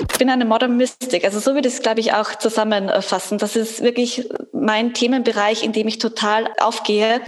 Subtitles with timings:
[0.00, 1.24] Ich bin eine Modern Mystic.
[1.24, 3.38] Also so würde ich es, glaube ich, auch zusammenfassen.
[3.38, 7.20] Das ist wirklich mein Themenbereich, in dem ich total aufgehe.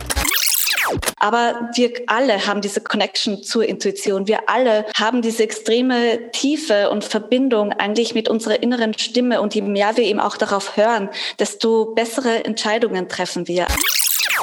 [1.18, 4.28] Aber wir alle haben diese Connection zur Intuition.
[4.28, 9.40] Wir alle haben diese extreme Tiefe und Verbindung eigentlich mit unserer inneren Stimme.
[9.40, 11.08] Und je mehr wir eben auch darauf hören,
[11.38, 13.66] desto bessere Entscheidungen treffen wir.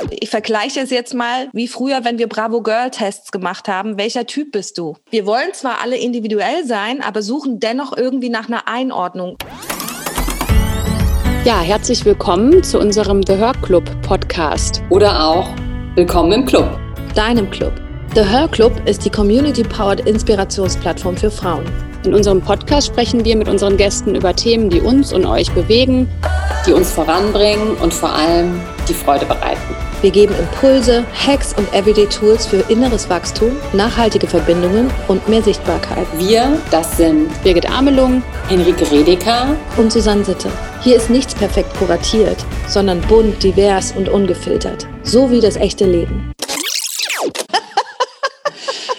[0.10, 3.98] Ich vergleiche es jetzt mal wie früher, wenn wir Bravo Girl Tests gemacht haben.
[3.98, 4.96] Welcher Typ bist du?
[5.10, 9.38] Wir wollen zwar alle individuell sein, aber suchen dennoch irgendwie nach einer Einordnung.
[11.46, 14.82] Ja, herzlich willkommen zu unserem The Her Club Podcast.
[14.90, 15.50] Oder auch
[15.96, 16.80] Willkommen im Club.
[17.14, 17.83] Deinem Club.
[18.16, 21.66] The Her Club ist die Community-Powered Inspirationsplattform für Frauen.
[22.06, 26.08] In unserem Podcast sprechen wir mit unseren Gästen über Themen, die uns und euch bewegen,
[26.68, 29.76] die uns voranbringen und vor allem die Freude bereiten.
[30.02, 36.06] Wir geben Impulse, Hacks und Everyday Tools für inneres Wachstum, nachhaltige Verbindungen und mehr Sichtbarkeit.
[36.20, 40.52] Wir, das sind Birgit Amelung, Henrike Redeker und Susanne Sitte.
[40.82, 44.86] Hier ist nichts perfekt kuratiert, sondern bunt, divers und ungefiltert.
[45.02, 46.32] So wie das echte Leben.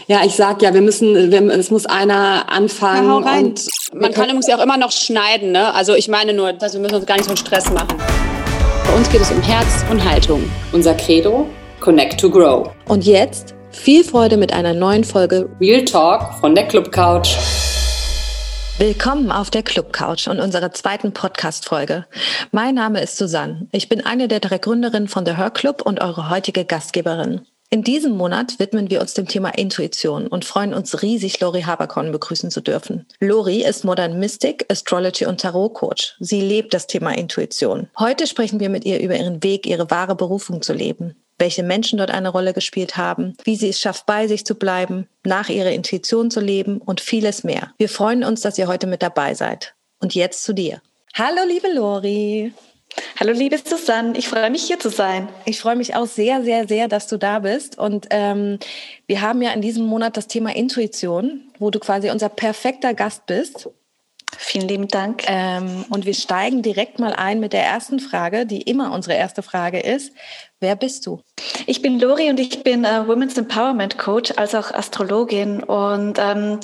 [0.07, 3.25] Ja, ich sag ja, wir müssen, wir, es muss einer anfangen.
[3.25, 5.73] Ja, und man kann übrigens ja auch immer noch schneiden, ne?
[5.73, 7.97] Also ich meine nur, dass wir müssen uns gar nicht so einen Stress machen.
[8.87, 10.43] Bei uns geht es um Herz und Haltung.
[10.73, 11.47] Unser Credo,
[11.81, 12.69] Connect to Grow.
[12.87, 17.37] Und jetzt viel Freude mit einer neuen Folge Real Talk von der Club Couch.
[18.77, 22.05] Willkommen auf der Club Couch und unserer zweiten Podcast-Folge.
[22.53, 23.69] Mein Name ist Susanne.
[23.73, 27.41] Ich bin eine der drei Gründerinnen von The Her Club und eure heutige Gastgeberin.
[27.75, 32.13] In diesem Monat widmen wir uns dem Thema Intuition und freuen uns riesig, Lori Haberkorn
[32.13, 33.05] begrüßen zu dürfen.
[33.19, 36.15] Lori ist Modern Mystic, Astrology und Tarot Coach.
[36.21, 37.89] Sie lebt das Thema Intuition.
[37.99, 41.99] Heute sprechen wir mit ihr über ihren Weg, ihre wahre Berufung zu leben welche Menschen
[41.99, 45.73] dort eine Rolle gespielt haben, wie sie es schafft, bei sich zu bleiben, nach ihrer
[45.73, 47.73] Intuition zu leben und vieles mehr.
[47.77, 49.75] Wir freuen uns, dass ihr heute mit dabei seid.
[49.99, 50.81] Und jetzt zu dir.
[51.13, 52.53] Hallo, liebe Lori.
[53.19, 55.29] Hallo liebe Susanne, ich freue mich hier zu sein.
[55.45, 57.79] Ich freue mich auch sehr, sehr, sehr, dass du da bist.
[57.79, 58.59] Und ähm,
[59.07, 63.27] wir haben ja in diesem Monat das Thema Intuition, wo du quasi unser perfekter Gast
[63.27, 63.69] bist.
[64.39, 65.25] Vielen lieben Dank.
[65.27, 69.43] Ähm, und wir steigen direkt mal ein mit der ersten Frage, die immer unsere erste
[69.43, 70.13] Frage ist.
[70.61, 71.21] Wer bist du?
[71.67, 76.61] Ich bin Lori und ich bin äh, Women's Empowerment Coach, als auch Astrologin und ähm,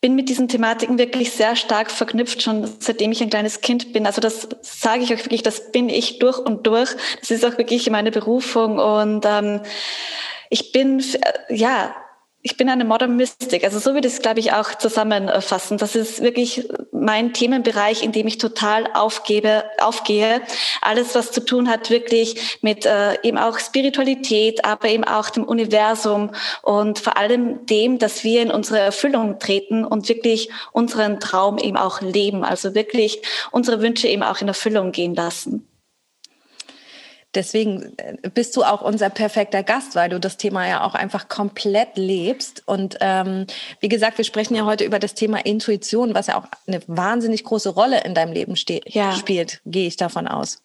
[0.00, 4.06] bin mit diesen Thematiken wirklich sehr stark verknüpft, schon seitdem ich ein kleines Kind bin.
[4.06, 6.90] Also das sage ich euch wirklich, das bin ich durch und durch.
[7.20, 9.60] Das ist auch wirklich meine Berufung und ähm,
[10.50, 11.94] ich bin, äh, ja,
[12.46, 13.64] ich bin eine Modern Mystic.
[13.64, 15.78] Also so würde ich es, glaube ich, auch zusammenfassen.
[15.78, 20.42] Das ist wirklich mein Themenbereich, in dem ich total aufgebe, aufgehe.
[20.82, 25.44] Alles, was zu tun hat, wirklich mit äh, eben auch Spiritualität, aber eben auch dem
[25.44, 31.56] Universum und vor allem dem, dass wir in unsere Erfüllung treten und wirklich unseren Traum
[31.56, 32.44] eben auch leben.
[32.44, 33.22] Also wirklich
[33.52, 35.66] unsere Wünsche eben auch in Erfüllung gehen lassen.
[37.34, 41.28] Deswegen äh, bist du auch unser perfekter Gast, weil du das Thema ja auch einfach
[41.28, 42.62] komplett lebst.
[42.66, 43.46] Und ähm,
[43.80, 47.44] wie gesagt, wir sprechen ja heute über das Thema Intuition, was ja auch eine wahnsinnig
[47.44, 48.54] große Rolle in deinem Leben
[48.86, 49.12] ja.
[49.12, 50.63] spielt, gehe ich davon aus.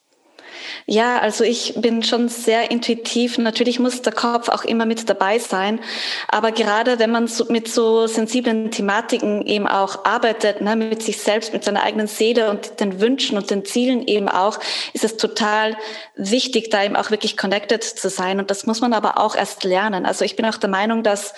[0.85, 3.37] Ja, also ich bin schon sehr intuitiv.
[3.37, 5.79] Natürlich muss der Kopf auch immer mit dabei sein.
[6.27, 11.17] Aber gerade wenn man so mit so sensiblen Thematiken eben auch arbeitet, ne, mit sich
[11.17, 14.59] selbst, mit seiner eigenen Seele und den Wünschen und den Zielen eben auch,
[14.93, 15.77] ist es total
[16.15, 18.39] wichtig, da eben auch wirklich connected zu sein.
[18.39, 20.05] Und das muss man aber auch erst lernen.
[20.05, 21.33] Also ich bin auch der Meinung, dass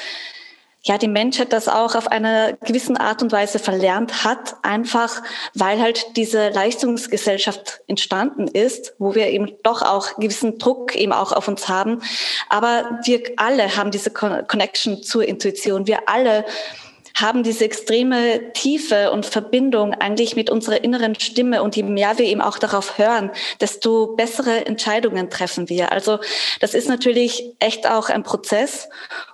[0.83, 5.21] ja, die Menschheit das auch auf eine gewissen Art und Weise verlernt hat, einfach
[5.53, 11.31] weil halt diese Leistungsgesellschaft entstanden ist, wo wir eben doch auch gewissen Druck eben auch
[11.33, 12.01] auf uns haben.
[12.49, 15.85] Aber wir alle haben diese Connection zur Intuition.
[15.85, 16.45] Wir alle
[17.15, 21.63] haben diese extreme Tiefe und Verbindung eigentlich mit unserer inneren Stimme.
[21.63, 25.91] Und je mehr wir eben auch darauf hören, desto bessere Entscheidungen treffen wir.
[25.91, 26.19] Also
[26.59, 28.89] das ist natürlich echt auch ein Prozess.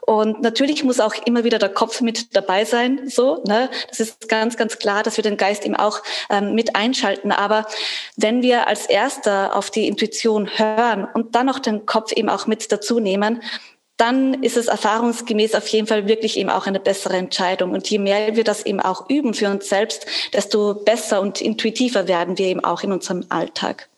[0.05, 3.09] Und natürlich muss auch immer wieder der Kopf mit dabei sein.
[3.09, 3.69] So, ne?
[3.89, 7.31] Das ist ganz, ganz klar, dass wir den Geist eben auch ähm, mit einschalten.
[7.31, 7.65] Aber
[8.15, 12.47] wenn wir als Erster auf die Intuition hören und dann noch den Kopf eben auch
[12.47, 13.41] mit dazu nehmen,
[13.97, 17.71] dann ist es erfahrungsgemäß auf jeden Fall wirklich eben auch eine bessere Entscheidung.
[17.71, 22.07] Und je mehr wir das eben auch üben für uns selbst, desto besser und intuitiver
[22.07, 23.89] werden wir eben auch in unserem Alltag.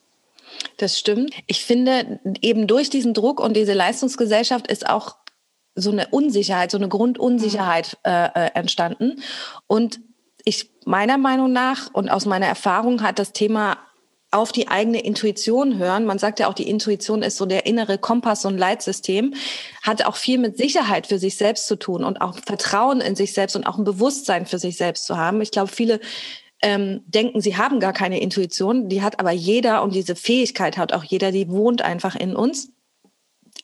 [0.78, 1.34] Das stimmt.
[1.48, 5.18] Ich finde, eben durch diesen Druck und diese Leistungsgesellschaft ist auch
[5.76, 8.12] so eine Unsicherheit, so eine Grundunsicherheit mhm.
[8.12, 9.22] äh, äh, entstanden.
[9.68, 10.00] Und
[10.46, 13.78] ich meiner Meinung nach und aus meiner Erfahrung hat das Thema
[14.32, 16.06] auf die eigene Intuition hören.
[16.06, 19.34] Man sagt ja auch, die Intuition ist so der innere Kompass und Leitsystem,
[19.82, 23.34] hat auch viel mit Sicherheit für sich selbst zu tun und auch Vertrauen in sich
[23.34, 25.42] selbst und auch ein Bewusstsein für sich selbst zu haben.
[25.42, 26.00] Ich glaube, viele
[26.62, 30.94] ähm, denken, sie haben gar keine Intuition, die hat aber jeder und diese Fähigkeit hat
[30.94, 32.72] auch jeder, die wohnt einfach in uns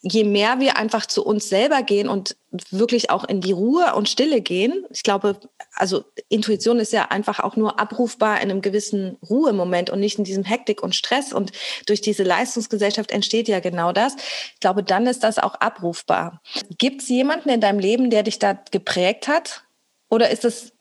[0.07, 2.37] je mehr wir einfach zu uns selber gehen und
[2.69, 5.39] wirklich auch in die Ruhe und Stille gehen, ich glaube,
[5.73, 10.23] also Intuition ist ja einfach auch nur abrufbar in einem gewissen Ruhemoment und nicht in
[10.23, 11.33] diesem Hektik und Stress.
[11.33, 11.51] Und
[11.87, 14.15] durch diese Leistungsgesellschaft entsteht ja genau das.
[14.53, 16.39] Ich glaube, dann ist das auch abrufbar.
[16.77, 19.63] Gibt es jemanden in deinem Leben, der dich da geprägt hat?
[20.09, 20.71] Oder ist es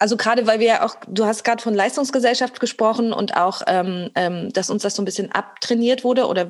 [0.00, 4.10] also gerade weil wir ja auch, du hast gerade von Leistungsgesellschaft gesprochen und auch, ähm,
[4.14, 6.48] ähm, dass uns das so ein bisschen abtrainiert wurde oder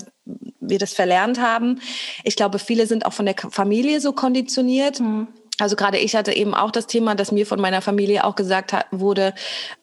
[0.60, 1.80] wir das verlernt haben.
[2.22, 5.00] Ich glaube, viele sind auch von der Familie so konditioniert.
[5.00, 5.26] Mhm.
[5.58, 8.72] Also gerade ich hatte eben auch das Thema, dass mir von meiner Familie auch gesagt
[8.72, 9.34] hat, wurde,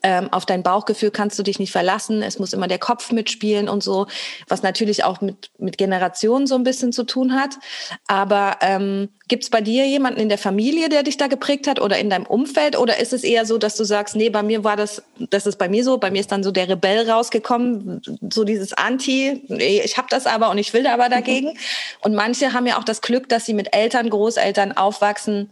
[0.02, 3.70] ähm, auf dein Bauchgefühl kannst du dich nicht verlassen, es muss immer der Kopf mitspielen
[3.70, 4.08] und so,
[4.48, 7.60] was natürlich auch mit, mit Generationen so ein bisschen zu tun hat.
[8.08, 11.82] Aber ähm, gibt es bei dir jemanden in der Familie, der dich da geprägt hat
[11.82, 12.78] oder in deinem Umfeld?
[12.78, 15.58] Oder ist es eher so, dass du sagst, nee, bei mir war das, das ist
[15.58, 18.02] bei mir so, bei mir ist dann so der Rebell rausgekommen,
[18.32, 21.58] so dieses Anti, nee, ich habe das aber und ich will da aber dagegen.
[22.02, 25.52] Und manche haben ja auch das Glück, dass sie mit Eltern, Großeltern aufwachsen,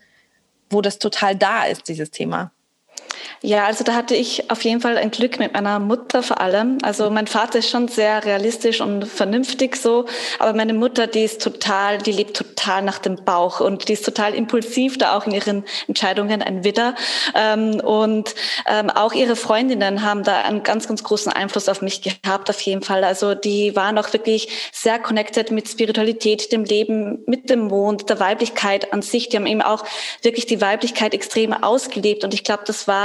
[0.69, 2.51] wo das total da ist, dieses Thema.
[3.41, 6.79] Ja, also da hatte ich auf jeden Fall ein Glück mit meiner Mutter vor allem.
[6.81, 10.05] Also mein Vater ist schon sehr realistisch und vernünftig so,
[10.39, 14.03] aber meine Mutter, die ist total, die lebt total nach dem Bauch und die ist
[14.03, 16.95] total impulsiv, da auch in ihren Entscheidungen ein Widder.
[17.35, 18.33] Ähm, und
[18.67, 22.59] ähm, auch ihre Freundinnen haben da einen ganz, ganz großen Einfluss auf mich gehabt, auf
[22.61, 23.03] jeden Fall.
[23.03, 28.19] Also die waren auch wirklich sehr connected mit Spiritualität, dem Leben, mit dem Mond, der
[28.19, 29.29] Weiblichkeit an sich.
[29.29, 29.85] Die haben eben auch
[30.23, 33.04] wirklich die Weiblichkeit extrem ausgelebt und ich glaube, das war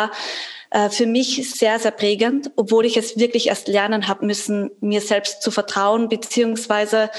[0.71, 5.01] äh, für mich sehr, sehr prägend, obwohl ich es wirklich erst lernen habe müssen, mir
[5.01, 7.11] selbst zu vertrauen, beziehungsweise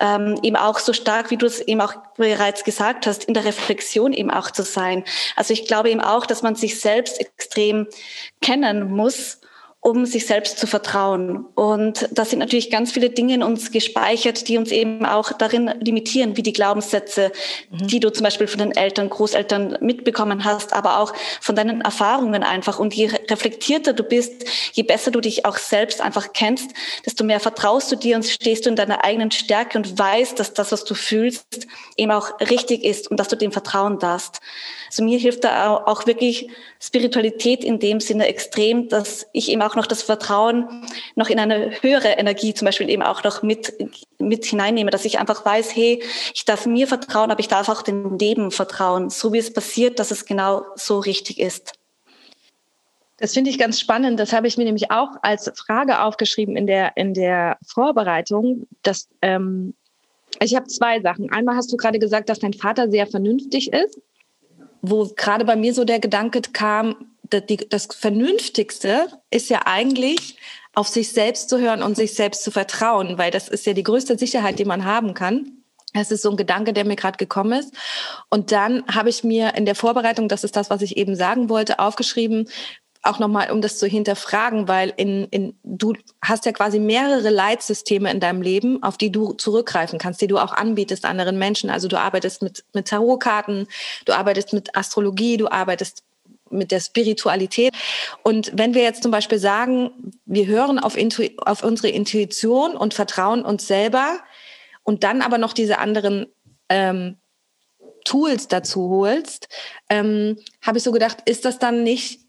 [0.00, 3.44] ähm, eben auch so stark, wie du es eben auch bereits gesagt hast, in der
[3.44, 5.04] Reflexion eben auch zu sein.
[5.34, 7.88] Also ich glaube eben auch, dass man sich selbst extrem
[8.40, 9.39] kennen muss,
[9.82, 11.46] um sich selbst zu vertrauen.
[11.54, 15.70] Und da sind natürlich ganz viele Dinge in uns gespeichert, die uns eben auch darin
[15.80, 17.32] limitieren, wie die Glaubenssätze,
[17.70, 17.86] mhm.
[17.86, 22.42] die du zum Beispiel von den Eltern, Großeltern mitbekommen hast, aber auch von deinen Erfahrungen
[22.42, 22.78] einfach.
[22.78, 26.72] Und je reflektierter du bist, je besser du dich auch selbst einfach kennst,
[27.06, 30.52] desto mehr vertraust du dir und stehst du in deiner eigenen Stärke und weißt, dass
[30.52, 31.66] das, was du fühlst,
[31.96, 34.40] eben auch richtig ist und dass du dem vertrauen darfst.
[34.90, 36.48] Also mir hilft da auch wirklich
[36.80, 40.84] Spiritualität in dem Sinne extrem, dass ich eben auch noch das Vertrauen
[41.14, 43.72] noch in eine höhere Energie zum Beispiel eben auch noch mit,
[44.18, 46.02] mit hineinnehme, dass ich einfach weiß, hey,
[46.34, 49.98] ich darf mir vertrauen, aber ich darf auch dem Leben vertrauen, so wie es passiert,
[49.98, 51.72] dass es genau so richtig ist.
[53.18, 54.18] Das finde ich ganz spannend.
[54.18, 58.66] Das habe ich mir nämlich auch als Frage aufgeschrieben in der, in der Vorbereitung.
[58.82, 59.74] Dass, ähm,
[60.40, 61.30] ich habe zwei Sachen.
[61.30, 64.00] Einmal hast du gerade gesagt, dass dein Vater sehr vernünftig ist
[64.82, 66.96] wo gerade bei mir so der Gedanke kam,
[67.30, 70.36] das Vernünftigste ist ja eigentlich,
[70.74, 73.82] auf sich selbst zu hören und sich selbst zu vertrauen, weil das ist ja die
[73.82, 75.60] größte Sicherheit, die man haben kann.
[75.92, 77.74] Das ist so ein Gedanke, der mir gerade gekommen ist.
[78.28, 81.48] Und dann habe ich mir in der Vorbereitung, das ist das, was ich eben sagen
[81.48, 82.48] wollte, aufgeschrieben,
[83.02, 88.10] auch nochmal, um das zu hinterfragen, weil in, in, du hast ja quasi mehrere Leitsysteme
[88.10, 91.70] in deinem Leben, auf die du zurückgreifen kannst, die du auch anbietest anderen Menschen.
[91.70, 93.66] Also du arbeitest mit, mit Tarotkarten,
[94.04, 96.04] du arbeitest mit Astrologie, du arbeitest
[96.50, 97.72] mit der Spiritualität.
[98.22, 102.94] Und wenn wir jetzt zum Beispiel sagen, wir hören auf, Intu auf unsere Intuition und
[102.94, 104.20] vertrauen uns selber
[104.82, 106.26] und dann aber noch diese anderen
[106.68, 107.16] ähm,
[108.04, 109.48] Tools dazu holst,
[109.88, 112.20] ähm, habe ich so gedacht, ist das dann nicht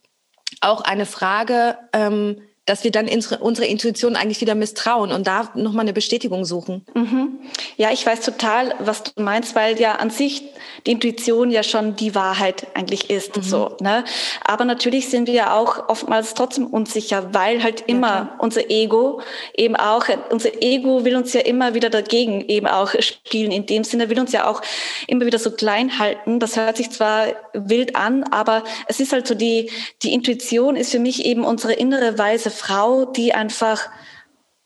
[0.60, 5.82] auch eine Frage, ähm, dass wir dann unsere Intuition eigentlich wieder misstrauen und da nochmal
[5.82, 6.86] eine Bestätigung suchen.
[6.94, 7.39] Mhm.
[7.75, 10.44] Ja, ich weiß total, was du meinst, weil ja an sich
[10.86, 13.38] die Intuition ja schon die Wahrheit eigentlich ist.
[13.38, 13.41] Mhm.
[13.41, 14.06] So, ne?
[14.46, 19.22] Aber natürlich sind wir ja auch oftmals trotzdem unsicher, weil halt immer ja, unser Ego
[19.58, 23.51] eben auch, unser Ego will uns ja immer wieder dagegen eben auch spielen.
[23.51, 24.62] In dem Sinne will uns ja auch
[25.08, 26.39] immer wieder so klein halten.
[26.39, 29.72] Das hört sich zwar wild an, aber es ist halt so, die,
[30.03, 33.89] die Intuition ist für mich eben unsere innere Weise Frau, die einfach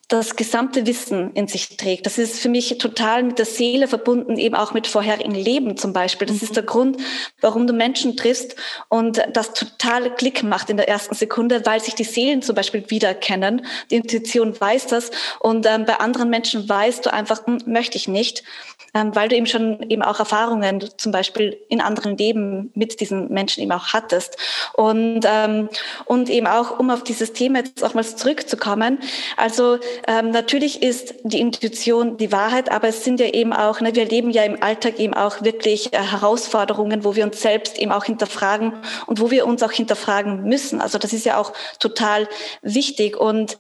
[0.08, 2.06] das gesamte Wissen in sich trägt.
[2.06, 5.94] Das ist für mich total mit der Seele verbunden, eben auch mit vorherigen Leben zum
[5.94, 6.28] Beispiel.
[6.28, 6.44] Das mhm.
[6.44, 6.98] ist der Grund,
[7.42, 8.56] warum du Menschen triffst
[8.88, 12.84] und das total Klick macht in der ersten Sekunde, weil sich die Seelen zum Beispiel
[12.90, 13.66] wiedererkennen.
[13.90, 15.10] Die Intuition weiß das
[15.40, 18.44] und ähm, bei anderen Menschen weißt du einfach, hm, möchte ich nicht,
[18.94, 23.32] ähm, weil du eben schon eben auch Erfahrungen zum Beispiel in anderen Leben mit diesen
[23.32, 24.38] Menschen eben auch hattest.
[24.74, 25.70] Und, ähm,
[26.06, 29.00] und eben auch, um auf dieses Thema jetzt auch mal zurückzukommen,
[29.36, 33.96] also ähm, natürlich ist die Intuition die Wahrheit, aber es sind ja eben auch, ne,
[33.96, 37.92] wir leben ja im Alltag eben auch wirklich äh, Herausforderungen, wo wir uns selbst eben
[37.92, 38.74] auch hinterfragen
[39.08, 40.82] und wo wir uns auch hinterfragen müssen.
[40.82, 42.28] Also das ist ja auch total
[42.62, 43.58] wichtig und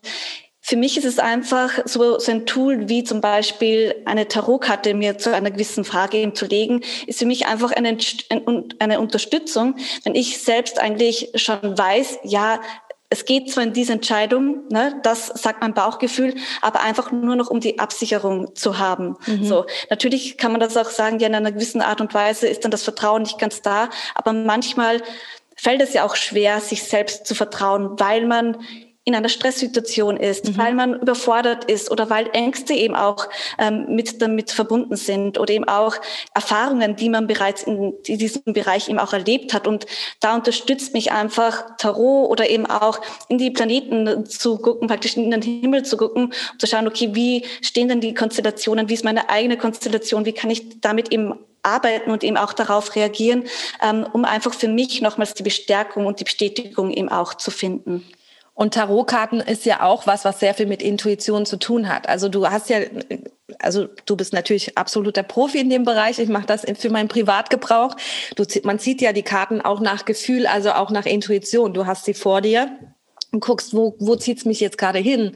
[0.68, 5.20] für mich ist es einfach so, so ein Tool wie zum Beispiel eine Tarotkarte mir
[5.20, 7.96] zu einer gewissen Frage eben zu legen, ist für mich einfach eine,
[8.80, 12.60] eine Unterstützung, wenn ich selbst eigentlich schon weiß, ja,
[13.10, 17.50] es geht zwar in diese Entscheidung, ne, das sagt mein Bauchgefühl, aber einfach nur noch
[17.50, 19.16] um die Absicherung zu haben.
[19.28, 19.46] Mhm.
[19.46, 22.64] So, natürlich kann man das auch sagen, ja, in einer gewissen Art und Weise ist
[22.64, 25.02] dann das Vertrauen nicht ganz da, aber manchmal
[25.56, 28.58] fällt es ja auch schwer, sich selbst zu vertrauen, weil man
[29.06, 30.58] in einer Stresssituation ist, mhm.
[30.58, 33.28] weil man überfordert ist oder weil Ängste eben auch
[33.60, 35.96] ähm, mit damit verbunden sind oder eben auch
[36.34, 39.68] Erfahrungen, die man bereits in, diesem Bereich eben auch erlebt hat.
[39.68, 39.86] Und
[40.20, 45.30] da unterstützt mich einfach Tarot oder eben auch in die Planeten zu gucken, praktisch in
[45.30, 49.06] den Himmel zu gucken, und zu schauen, okay, wie stehen denn die Konstellationen, wie ist
[49.06, 53.44] meine eigene Konstellation, wie kann ich damit eben arbeiten und eben auch darauf reagieren,
[53.82, 58.04] ähm, um einfach für mich nochmals die Bestärkung und die Bestätigung eben auch zu finden.
[58.56, 62.08] Und Tarotkarten ist ja auch was, was sehr viel mit Intuition zu tun hat.
[62.08, 62.80] Also du hast ja,
[63.60, 66.20] also du bist natürlich absoluter Profi in dem Bereich.
[66.20, 67.98] Ich mache das für meinen Privatgebrauch.
[68.38, 71.74] Du, man zieht ja die Karten auch nach Gefühl, also auch nach Intuition.
[71.74, 72.80] Du hast sie vor dir
[73.34, 75.36] und guckst, wo, wo zieht's mich jetzt gerade hin.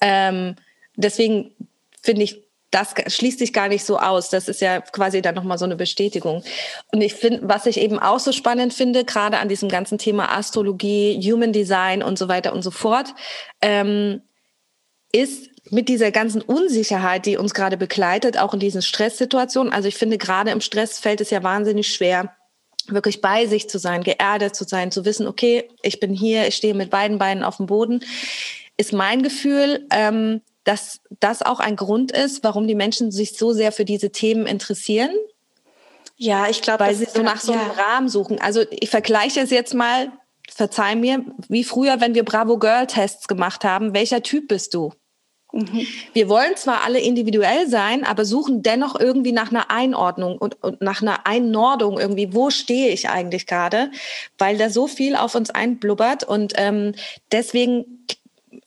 [0.00, 0.54] Ähm,
[0.94, 1.50] deswegen
[2.02, 2.43] finde ich
[2.74, 4.30] das schließt sich gar nicht so aus.
[4.30, 6.42] Das ist ja quasi dann nochmal so eine Bestätigung.
[6.92, 10.36] Und ich finde, was ich eben auch so spannend finde, gerade an diesem ganzen Thema
[10.36, 13.14] Astrologie, Human Design und so weiter und so fort,
[13.62, 14.22] ähm,
[15.12, 19.72] ist mit dieser ganzen Unsicherheit, die uns gerade begleitet, auch in diesen Stresssituationen.
[19.72, 22.34] Also ich finde, gerade im Stress fällt es ja wahnsinnig schwer,
[22.88, 26.56] wirklich bei sich zu sein, geerdet zu sein, zu wissen, okay, ich bin hier, ich
[26.56, 28.00] stehe mit beiden Beinen auf dem Boden,
[28.76, 33.52] ist mein Gefühl, ähm, dass das auch ein Grund ist, warum die Menschen sich so
[33.52, 35.10] sehr für diese Themen interessieren?
[36.16, 37.82] Ja, ich glaube, weil sie so nach so einem ja.
[37.82, 38.40] Rahmen suchen.
[38.40, 40.12] Also ich vergleiche es jetzt mal,
[40.48, 43.94] verzeih mir, wie früher, wenn wir Bravo Girl Tests gemacht haben.
[43.94, 44.92] Welcher Typ bist du?
[45.52, 45.86] Mhm.
[46.12, 50.82] Wir wollen zwar alle individuell sein, aber suchen dennoch irgendwie nach einer Einordnung und, und
[50.82, 52.34] nach einer Einnordung irgendwie.
[52.34, 53.90] Wo stehe ich eigentlich gerade?
[54.36, 56.94] Weil da so viel auf uns einblubbert und ähm,
[57.30, 58.06] deswegen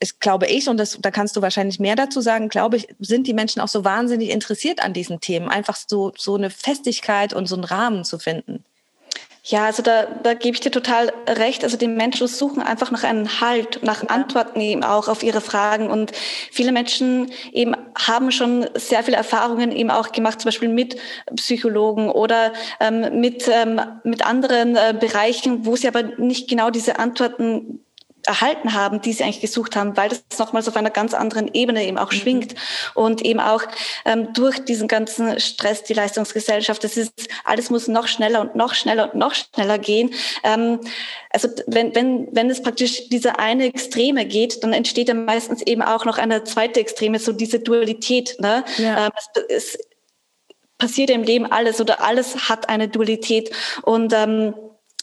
[0.00, 3.26] ist, glaube ich, und das, da kannst du wahrscheinlich mehr dazu sagen, glaube ich, sind
[3.26, 7.46] die Menschen auch so wahnsinnig interessiert an diesen Themen, einfach so, so eine Festigkeit und
[7.46, 8.64] so einen Rahmen zu finden.
[9.44, 11.64] Ja, also da, da gebe ich dir total recht.
[11.64, 14.06] Also die Menschen suchen einfach nach einem Halt, nach.
[14.08, 15.90] Antworten eben auch auf ihre Fragen.
[15.90, 16.12] Und
[16.52, 20.96] viele Menschen eben haben schon sehr viele Erfahrungen eben auch gemacht, zum Beispiel mit
[21.36, 26.98] Psychologen oder ähm, mit, ähm, mit anderen äh, Bereichen, wo sie aber nicht genau diese
[26.98, 27.80] Antworten
[28.28, 31.84] erhalten haben, die sie eigentlich gesucht haben, weil das nochmals auf einer ganz anderen Ebene
[31.84, 32.16] eben auch mhm.
[32.16, 32.54] schwingt
[32.94, 33.62] und eben auch
[34.04, 37.12] ähm, durch diesen ganzen Stress, die Leistungsgesellschaft, das ist,
[37.44, 40.10] alles muss noch schneller und noch schneller und noch schneller gehen.
[40.44, 40.80] Ähm,
[41.30, 45.82] also wenn, wenn, wenn es praktisch diese eine Extreme geht, dann entsteht ja meistens eben
[45.82, 48.36] auch noch eine zweite Extreme, so diese Dualität.
[48.40, 48.64] Ne?
[48.76, 49.06] Ja.
[49.06, 49.12] Ähm,
[49.48, 49.78] es, es
[50.76, 53.50] passiert im Leben alles oder alles hat eine Dualität
[53.82, 54.54] und ähm,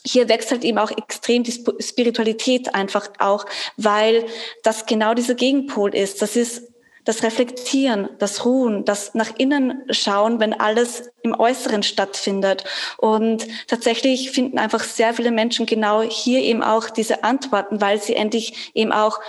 [0.06, 3.46] hier wechselt eben auch extrem die Spiritualität einfach auch,
[3.76, 4.24] weil
[4.62, 6.22] das genau dieser Gegenpol ist.
[6.22, 6.62] Das ist
[7.04, 12.64] das Reflektieren, das Ruhen, das nach innen schauen, wenn alles im Äußeren stattfindet.
[12.98, 18.16] Und tatsächlich finden einfach sehr viele Menschen genau hier eben auch diese Antworten, weil sie
[18.16, 19.20] endlich eben auch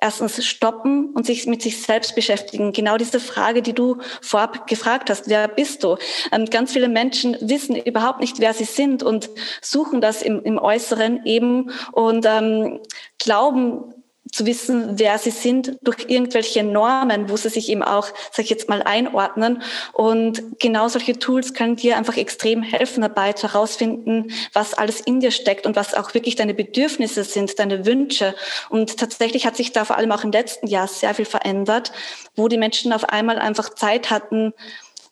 [0.00, 2.72] erstens stoppen und sich mit sich selbst beschäftigen.
[2.72, 5.96] Genau diese Frage, die du vorab gefragt hast, wer bist du?
[6.32, 10.58] Ähm, ganz viele Menschen wissen überhaupt nicht, wer sie sind und suchen das im, im
[10.58, 12.80] Äußeren eben und ähm,
[13.18, 13.94] glauben,
[14.32, 18.50] zu wissen, wer sie sind durch irgendwelche Normen, wo sie sich eben auch, sag ich
[18.50, 19.62] jetzt mal, einordnen.
[19.92, 25.20] Und genau solche Tools können dir einfach extrem helfen dabei zu herausfinden, was alles in
[25.20, 28.34] dir steckt und was auch wirklich deine Bedürfnisse sind, deine Wünsche.
[28.68, 31.92] Und tatsächlich hat sich da vor allem auch im letzten Jahr sehr viel verändert,
[32.36, 34.52] wo die Menschen auf einmal einfach Zeit hatten,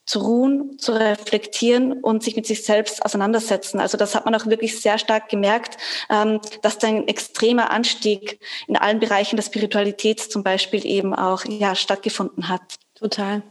[0.07, 3.81] zu ruhen, zu reflektieren und sich mit sich selbst auseinandersetzen.
[3.81, 5.77] Also das hat man auch wirklich sehr stark gemerkt,
[6.09, 11.45] ähm, dass da ein extremer Anstieg in allen Bereichen der Spiritualität zum Beispiel eben auch
[11.45, 12.63] ja, stattgefunden hat.
[12.95, 13.43] Total.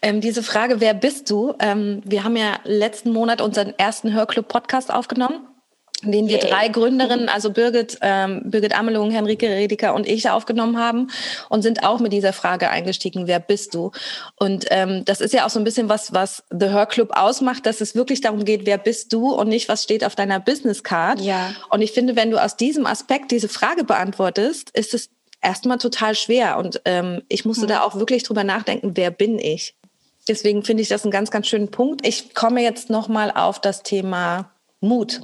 [0.00, 1.54] Ähm, diese Frage, wer bist du?
[1.58, 5.49] Ähm, wir haben ja letzten Monat unseren ersten Hörclub-Podcast aufgenommen
[6.02, 11.08] den wir drei Gründerinnen, also Birgit, ähm, Birgit Amelung, Henrike Redeker und ich aufgenommen haben
[11.48, 13.92] und sind auch mit dieser Frage eingestiegen, wer bist du?
[14.36, 17.66] Und ähm, das ist ja auch so ein bisschen was, was The Her Club ausmacht,
[17.66, 20.82] dass es wirklich darum geht, wer bist du und nicht, was steht auf deiner Business
[20.82, 21.20] Card.
[21.20, 21.52] Ja.
[21.70, 25.10] Und ich finde, wenn du aus diesem Aspekt diese Frage beantwortest, ist es
[25.42, 26.58] erstmal total schwer.
[26.58, 27.68] Und ähm, ich musste mhm.
[27.68, 29.74] da auch wirklich drüber nachdenken, wer bin ich?
[30.28, 32.06] Deswegen finde ich das einen ganz, ganz schönen Punkt.
[32.06, 35.22] Ich komme jetzt nochmal auf das Thema Mut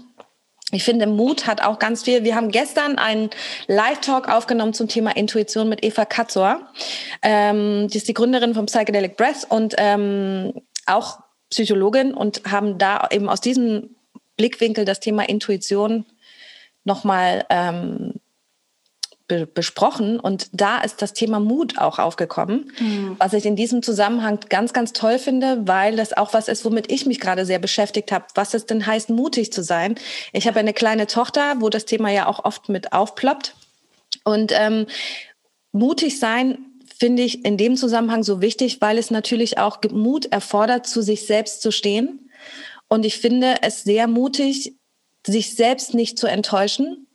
[0.72, 2.24] ich finde, Mut hat auch ganz viel.
[2.24, 3.30] Wir haben gestern einen
[3.68, 6.60] Live-Talk aufgenommen zum Thema Intuition mit Eva Katzor.
[7.22, 10.52] Ähm, die ist die Gründerin vom Psychedelic Breath und ähm,
[10.86, 11.20] auch
[11.50, 13.94] Psychologin und haben da eben aus diesem
[14.36, 16.04] Blickwinkel das Thema Intuition
[16.82, 18.14] nochmal ähm,
[19.28, 23.16] be besprochen und da ist das Thema Mut auch aufgekommen, mhm.
[23.18, 26.90] was ich in diesem Zusammenhang ganz, ganz toll finde, weil das auch was ist, womit
[26.92, 29.96] ich mich gerade sehr beschäftigt habe, was es denn heißt, mutig zu sein.
[30.32, 33.54] Ich habe eine kleine Tochter, wo das Thema ja auch oft mit aufploppt
[34.24, 34.86] und ähm,
[35.72, 36.58] mutig sein
[36.98, 41.26] finde ich in dem Zusammenhang so wichtig, weil es natürlich auch Mut erfordert, zu sich
[41.26, 42.30] selbst zu stehen.
[42.88, 44.76] Und ich finde es sehr mutig,
[45.26, 47.05] sich selbst nicht zu enttäuschen,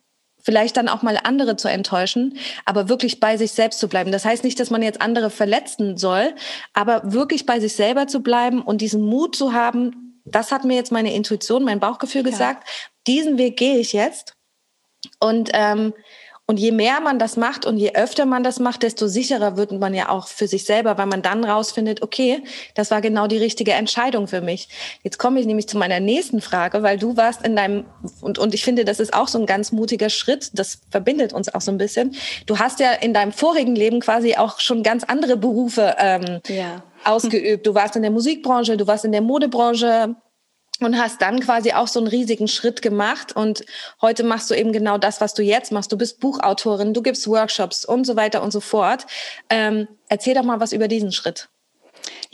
[0.42, 4.12] vielleicht dann auch mal andere zu enttäuschen, aber wirklich bei sich selbst zu bleiben.
[4.12, 6.34] Das heißt nicht, dass man jetzt andere verletzen soll,
[6.74, 10.74] aber wirklich bei sich selber zu bleiben und diesen Mut zu haben, das hat mir
[10.74, 12.30] jetzt meine Intuition, mein Bauchgefühl ja.
[12.30, 12.68] gesagt,
[13.06, 14.34] diesen Weg gehe ich jetzt.
[15.18, 15.94] Und ähm,
[16.46, 19.72] und je mehr man das macht und je öfter man das macht, desto sicherer wird
[19.72, 22.42] man ja auch für sich selber, weil man dann rausfindet, okay,
[22.74, 24.68] das war genau die richtige Entscheidung für mich.
[25.02, 27.84] Jetzt komme ich nämlich zu meiner nächsten Frage, weil du warst in deinem,
[28.20, 31.54] und, und ich finde, das ist auch so ein ganz mutiger Schritt, das verbindet uns
[31.54, 32.16] auch so ein bisschen.
[32.46, 36.82] Du hast ja in deinem vorigen Leben quasi auch schon ganz andere Berufe ähm, ja.
[37.04, 37.66] ausgeübt.
[37.66, 40.16] Du warst in der Musikbranche, du warst in der Modebranche,
[40.84, 43.64] und hast dann quasi auch so einen riesigen Schritt gemacht und
[44.00, 45.92] heute machst du eben genau das, was du jetzt machst.
[45.92, 49.06] Du bist Buchautorin, du gibst Workshops und so weiter und so fort.
[49.50, 51.48] Ähm, erzähl doch mal was über diesen Schritt.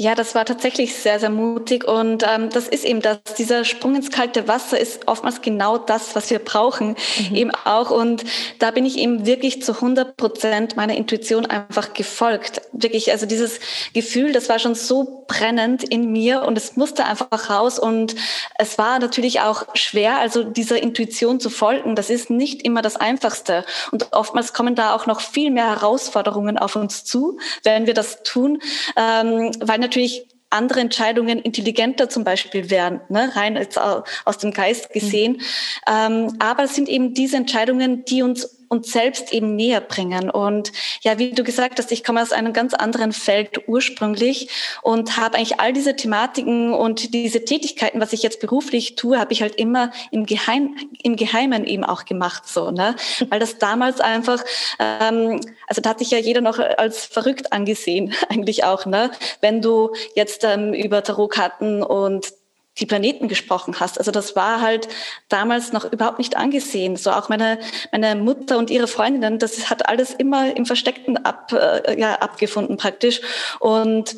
[0.00, 3.18] Ja, das war tatsächlich sehr, sehr mutig und ähm, das ist eben das.
[3.36, 6.94] Dieser Sprung ins kalte Wasser ist oftmals genau das, was wir brauchen
[7.30, 7.34] mhm.
[7.34, 8.22] eben auch und
[8.60, 12.60] da bin ich eben wirklich zu 100 Prozent meiner Intuition einfach gefolgt.
[12.70, 13.58] Wirklich, also dieses
[13.92, 18.14] Gefühl, das war schon so brennend in mir und es musste einfach raus und
[18.56, 21.96] es war natürlich auch schwer, also dieser Intuition zu folgen.
[21.96, 26.56] Das ist nicht immer das Einfachste und oftmals kommen da auch noch viel mehr Herausforderungen
[26.56, 28.62] auf uns zu, wenn wir das tun,
[28.96, 33.30] ähm, weil natürlich andere Entscheidungen intelligenter zum Beispiel wären, ne?
[33.34, 35.32] rein jetzt aus dem Geist gesehen.
[35.32, 35.40] Mhm.
[35.86, 40.30] Ähm, aber es sind eben diese Entscheidungen, die uns uns selbst eben näher bringen.
[40.30, 44.48] Und ja, wie du gesagt hast, ich komme aus einem ganz anderen Feld ursprünglich
[44.82, 49.32] und habe eigentlich all diese Thematiken und diese Tätigkeiten, was ich jetzt beruflich tue, habe
[49.32, 52.96] ich halt immer im, Geheim, im Geheimen eben auch gemacht, so, ne?
[53.28, 54.44] Weil das damals einfach,
[54.78, 59.10] ähm, also da hat sich ja jeder noch als verrückt angesehen, eigentlich auch, ne?
[59.40, 62.37] Wenn du jetzt ähm, über Tarotkarten und
[62.80, 63.98] die Planeten gesprochen hast.
[63.98, 64.88] Also das war halt
[65.28, 66.96] damals noch überhaupt nicht angesehen.
[66.96, 67.58] So auch meine,
[67.92, 72.76] meine Mutter und ihre Freundinnen, das hat alles immer im Versteckten ab, äh, ja, abgefunden
[72.76, 73.20] praktisch.
[73.60, 74.16] Und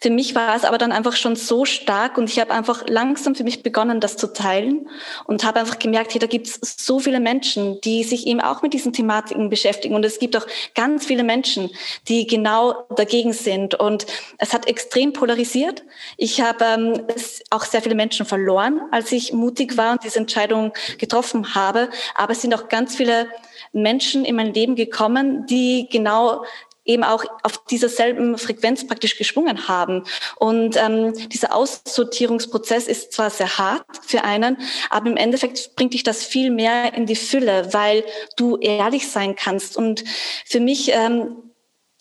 [0.00, 3.34] für mich war es aber dann einfach schon so stark und ich habe einfach langsam
[3.34, 4.88] für mich begonnen, das zu teilen
[5.26, 8.62] und habe einfach gemerkt, hier, da gibt es so viele Menschen, die sich eben auch
[8.62, 11.70] mit diesen Thematiken beschäftigen und es gibt auch ganz viele Menschen,
[12.08, 14.06] die genau dagegen sind und
[14.38, 15.82] es hat extrem polarisiert.
[16.16, 17.02] Ich habe ähm,
[17.50, 22.32] auch sehr viele Menschen verloren, als ich mutig war und diese Entscheidung getroffen habe, aber
[22.32, 23.28] es sind auch ganz viele
[23.72, 26.44] Menschen in mein Leben gekommen, die genau
[26.84, 30.04] eben auch auf dieser selben Frequenz praktisch geschwungen haben.
[30.36, 34.56] Und ähm, dieser Aussortierungsprozess ist zwar sehr hart für einen,
[34.88, 38.04] aber im Endeffekt bringt dich das viel mehr in die Fülle, weil
[38.36, 39.76] du ehrlich sein kannst.
[39.76, 40.04] Und
[40.46, 41.49] für mich ähm,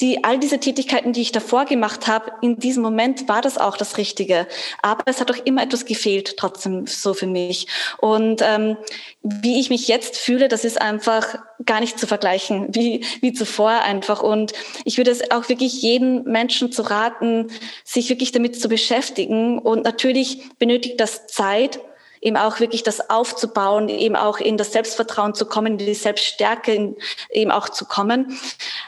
[0.02, 3.76] die, all diese Tätigkeiten, die ich davor gemacht habe, in diesem Moment war das auch
[3.76, 4.48] das Richtige.
[4.82, 7.68] Aber es hat doch immer etwas gefehlt, trotzdem so für mich.
[7.98, 8.78] Und ähm,
[9.22, 13.72] wie ich mich jetzt fühle, das ist einfach gar nicht zu vergleichen, wie, wie zuvor
[13.72, 14.24] einfach.
[14.24, 14.54] Und
[14.86, 17.48] ich würde es auch wirklich jedem Menschen zu raten,
[17.84, 19.60] sich wirklich damit zu beschäftigen.
[19.60, 21.80] Und natürlich benötigt das Zeit,
[22.22, 26.96] eben auch wirklich das aufzubauen, eben auch in das Selbstvertrauen zu kommen, in die Selbststärke
[27.32, 28.38] eben auch zu kommen.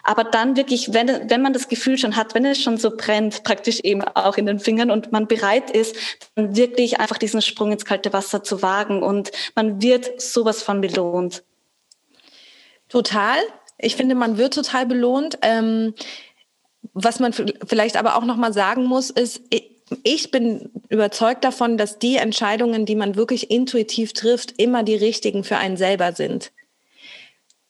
[0.04, 3.44] Aber dann wirklich, wenn, wenn man das Gefühl schon hat, wenn es schon so brennt,
[3.44, 5.96] praktisch eben auch in den Fingern und man bereit ist,
[6.36, 10.82] dann wirklich einfach diesen Sprung ins kalte Wasser zu wagen und man wird sowas von
[10.82, 11.44] belohnt.
[12.90, 13.38] Total.
[13.78, 15.40] Ich finde, man wird total belohnt.
[15.42, 15.94] Ähm,
[16.94, 19.42] was man vielleicht aber auch noch mal sagen muss, ist,
[20.04, 25.44] ich bin überzeugt davon, dass die Entscheidungen, die man wirklich intuitiv trifft, immer die richtigen
[25.44, 26.52] für einen selber sind.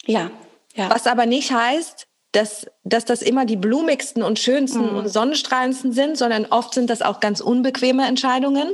[0.06, 0.32] Ja.
[0.76, 0.90] ja.
[0.90, 4.98] Was aber nicht heißt, dass, dass das immer die blumigsten und schönsten mhm.
[4.98, 8.74] und sonnenstrahlendsten sind, sondern oft sind das auch ganz unbequeme Entscheidungen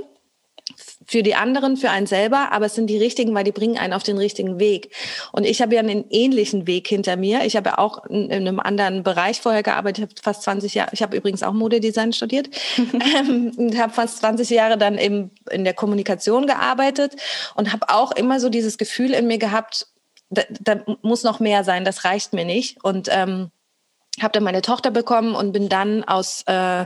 [1.08, 3.93] für die anderen, für einen selber, aber es sind die richtigen, weil die bringen einen
[3.93, 4.93] auf den richtigen Weg.
[5.32, 7.46] Und ich habe ja einen ähnlichen Weg hinter mir.
[7.46, 10.89] Ich habe ja auch in, in einem anderen Bereich vorher gearbeitet, habe fast 20 Jahre,
[10.91, 15.63] ich habe übrigens auch Modedesign studiert ähm, und habe fast 20 Jahre dann eben in
[15.63, 17.15] der Kommunikation gearbeitet
[17.56, 19.88] und habe auch immer so dieses Gefühl in mir gehabt,
[20.30, 22.84] da, da muss noch mehr sein, das reicht mir nicht.
[22.84, 23.52] Und ähm,
[24.23, 26.86] habe dann meine Tochter bekommen und bin dann aus äh,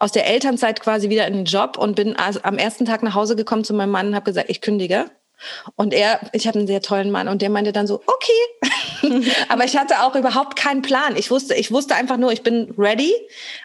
[0.00, 3.36] aus der Elternzeit quasi wieder in den Job und bin am ersten Tag nach Hause
[3.36, 5.10] gekommen zu meinem Mann und habe gesagt, ich kündige.
[5.76, 9.30] Und er, ich hatte einen sehr tollen Mann und der meinte dann so, okay.
[9.48, 11.16] aber ich hatte auch überhaupt keinen Plan.
[11.16, 13.12] Ich wusste, ich wusste einfach nur, ich bin ready,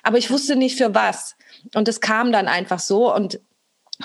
[0.04, 1.36] aber ich wusste nicht für was.
[1.74, 3.14] Und es kam dann einfach so.
[3.14, 3.40] Und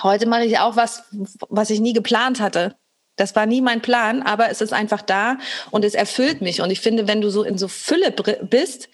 [0.01, 1.03] heute mache ich auch was,
[1.49, 2.75] was ich nie geplant hatte.
[3.17, 5.37] Das war nie mein Plan, aber es ist einfach da
[5.69, 6.61] und es erfüllt mich.
[6.61, 8.89] Und ich finde, wenn du so in so Fülle bist,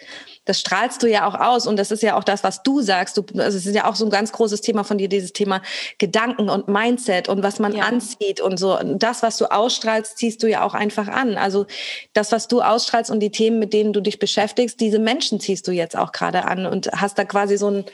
[0.47, 3.17] das strahlst du ja auch aus und das ist ja auch das, was du sagst.
[3.17, 5.61] Du, also es ist ja auch so ein ganz großes Thema von dir, dieses Thema
[5.97, 7.83] Gedanken und Mindset und was man ja.
[7.83, 8.79] anzieht und so.
[8.81, 11.37] Das, was du ausstrahlst, ziehst du ja auch einfach an.
[11.37, 11.67] Also
[12.13, 15.67] das, was du ausstrahlst und die Themen, mit denen du dich beschäftigst, diese Menschen ziehst
[15.67, 17.85] du jetzt auch gerade an und hast da quasi so ein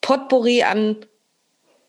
[0.00, 0.96] Potpourri an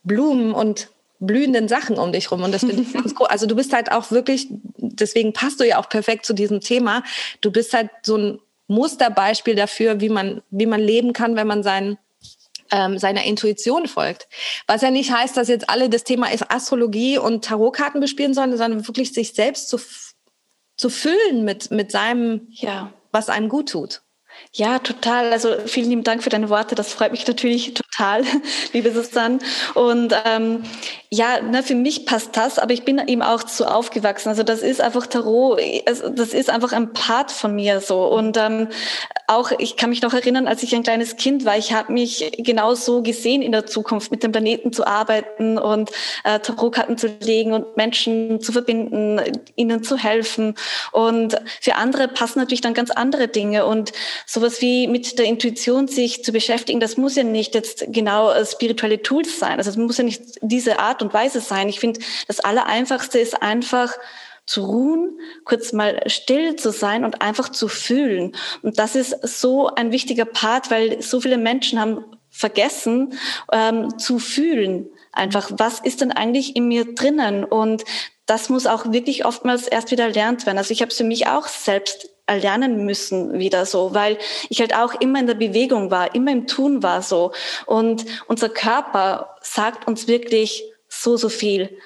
[0.04, 0.90] Blumen und
[1.26, 2.44] blühenden Sachen um dich rum.
[2.44, 3.28] Und das finde ich ganz cool.
[3.28, 7.04] Also du bist halt auch wirklich, deswegen passt du ja auch perfekt zu diesem Thema.
[7.42, 11.64] Du bist halt so ein Musterbeispiel dafür, wie man, wie man leben kann, wenn man
[11.64, 11.98] sein,
[12.72, 14.28] ähm, seiner Intuition folgt.
[14.68, 18.56] Was ja nicht heißt, dass jetzt alle das Thema ist Astrologie und Tarotkarten bespielen sollen,
[18.58, 19.80] sondern wirklich sich selbst zu,
[20.78, 22.92] zu füllen mit, mit seinem, ja.
[23.12, 24.02] was einem gut tut.
[24.52, 25.32] Ja, total.
[25.32, 26.76] Also vielen lieben Dank für deine Worte.
[26.76, 28.24] Das freut mich natürlich total,
[28.74, 29.40] liebe Susanne.
[29.74, 30.64] Und ähm,
[31.10, 34.30] ja, ne, für mich passt das, aber ich bin eben auch zu aufgewachsen.
[34.30, 35.60] Also das ist einfach Tarot,
[36.16, 38.06] das ist einfach ein Part von mir so.
[38.06, 38.70] Und ähm,
[39.28, 42.32] auch, ich kann mich noch erinnern, als ich ein kleines Kind war, ich habe mich
[42.40, 45.92] genau so gesehen in der Zukunft, mit dem Planeten zu arbeiten und
[46.24, 49.22] äh, Tarotkarten zu legen und Menschen zu verbinden,
[49.56, 50.56] ihnen zu helfen.
[50.92, 53.66] Und für andere passen natürlich dann ganz andere Dinge.
[53.66, 53.94] Und
[54.26, 58.46] sowas wie mit der Intuition sich zu beschäftigen, das muss ja nicht jetzt genau äh,
[58.46, 59.58] spirituelle Tools sein.
[59.58, 61.70] Also es muss ja nicht diese Art und Weise sein.
[61.70, 63.94] Ich finde, das Allereinfachste ist einfach,
[64.46, 68.36] zu ruhen, kurz mal still zu sein und einfach zu fühlen.
[68.62, 73.14] Und das ist so ein wichtiger Part, weil so viele Menschen haben vergessen
[73.52, 74.90] ähm, zu fühlen.
[75.14, 77.44] Einfach, was ist denn eigentlich in mir drinnen?
[77.44, 77.84] Und
[78.26, 80.58] das muss auch wirklich oftmals erst wieder erlernt werden.
[80.58, 84.18] Also ich habe es für mich auch selbst erlernen müssen wieder so, weil
[84.50, 87.34] ich halt auch immer in der Bewegung war, immer im Tun war so.
[87.66, 91.78] Und unser Körper sagt uns wirklich so, so viel.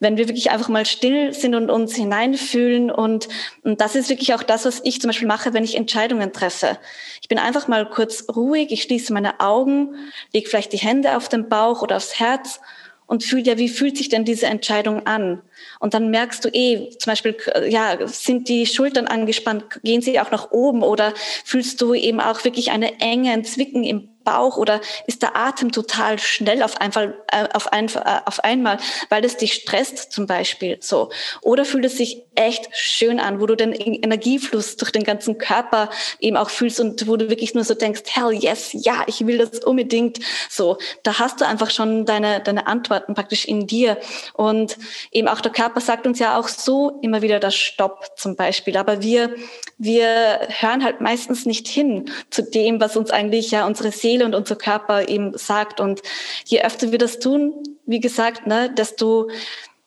[0.00, 3.28] Wenn wir wirklich einfach mal still sind und uns hineinfühlen und,
[3.62, 6.78] und das ist wirklich auch das, was ich zum Beispiel mache, wenn ich Entscheidungen treffe.
[7.20, 9.94] Ich bin einfach mal kurz ruhig, ich schließe meine Augen,
[10.32, 12.60] lege vielleicht die Hände auf den Bauch oder aufs Herz
[13.06, 15.42] und fühl ja, wie fühlt sich denn diese Entscheidung an?
[15.80, 17.36] Und dann merkst du eh, zum Beispiel,
[17.68, 22.44] ja, sind die Schultern angespannt, gehen sie auch nach oben oder fühlst du eben auch
[22.44, 27.14] wirklich eine Enge, ein Zwicken im Bauch oder ist der Atem total schnell auf, einmal,
[27.30, 28.78] äh, auf, ein, äh, auf einmal,
[29.10, 31.10] weil es dich stresst zum Beispiel so.
[31.42, 35.90] Oder fühlt es sich echt schön an, wo du den Energiefluss durch den ganzen Körper
[36.18, 39.38] eben auch fühlst und wo du wirklich nur so denkst, hell yes, ja, ich will
[39.38, 40.78] das unbedingt so.
[41.02, 43.98] Da hast du einfach schon deine, deine Antworten praktisch in dir.
[44.32, 44.76] Und
[45.12, 48.76] eben auch der Körper sagt uns ja auch so immer wieder das Stopp zum Beispiel.
[48.76, 49.34] Aber wir,
[49.78, 54.34] wir hören halt meistens nicht hin zu dem, was uns eigentlich ja unsere Seele und
[54.34, 55.80] unser Körper eben sagt.
[55.80, 56.02] Und
[56.44, 57.54] je öfter wir das tun,
[57.86, 59.28] wie gesagt, ne, desto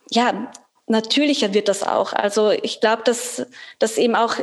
[0.10, 0.52] ja,
[0.88, 2.14] natürlicher wird das auch.
[2.14, 3.46] Also ich glaube, dass,
[3.80, 4.38] dass eben auch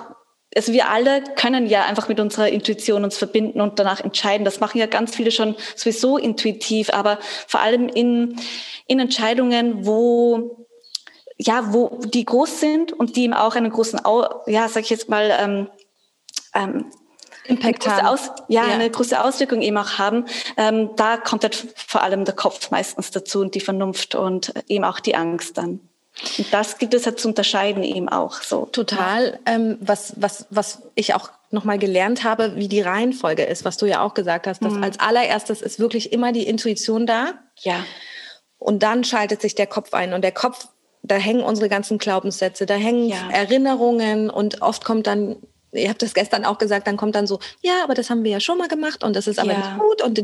[0.56, 4.44] also wir alle können ja einfach mit unserer Intuition uns verbinden und danach entscheiden.
[4.44, 8.36] Das machen ja ganz viele schon sowieso intuitiv, aber vor allem in,
[8.86, 10.63] in Entscheidungen, wo
[11.36, 14.00] ja, wo die groß sind und die eben auch einen großen,
[14.46, 15.68] ja, sag ich jetzt mal, ähm,
[16.54, 16.86] ähm,
[17.46, 18.06] Impact eine haben.
[18.06, 20.24] Aus, ja, ja, eine große Auswirkung eben auch haben.
[20.56, 24.84] Ähm, da kommt halt vor allem der Kopf meistens dazu und die Vernunft und eben
[24.84, 25.80] auch die Angst dann.
[26.38, 28.66] Und das gibt es halt zu unterscheiden eben auch so.
[28.66, 29.38] Total.
[29.46, 33.86] Ähm, was, was, was ich auch nochmal gelernt habe, wie die Reihenfolge ist, was du
[33.86, 34.84] ja auch gesagt hast, dass mhm.
[34.84, 37.34] als allererstes ist wirklich immer die Intuition da.
[37.60, 37.84] Ja.
[38.58, 40.14] Und dann schaltet sich der Kopf ein.
[40.14, 40.68] Und der Kopf,
[41.04, 43.30] da hängen unsere ganzen Glaubenssätze, da hängen ja.
[43.30, 45.36] Erinnerungen und oft kommt dann
[45.76, 48.30] ihr habt das gestern auch gesagt, dann kommt dann so, ja, aber das haben wir
[48.30, 49.58] ja schon mal gemacht und das ist aber ja.
[49.58, 50.16] nicht gut und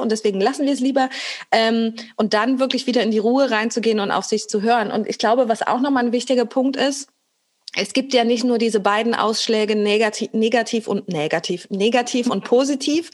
[0.00, 1.08] und deswegen lassen wir es lieber.
[1.52, 4.90] Ähm, und dann wirklich wieder in die Ruhe reinzugehen und auf sich zu hören.
[4.90, 7.08] Und ich glaube, was auch nochmal ein wichtiger Punkt ist,
[7.76, 13.10] es gibt ja nicht nur diese beiden Ausschläge negativ, negativ und negativ, negativ und positiv,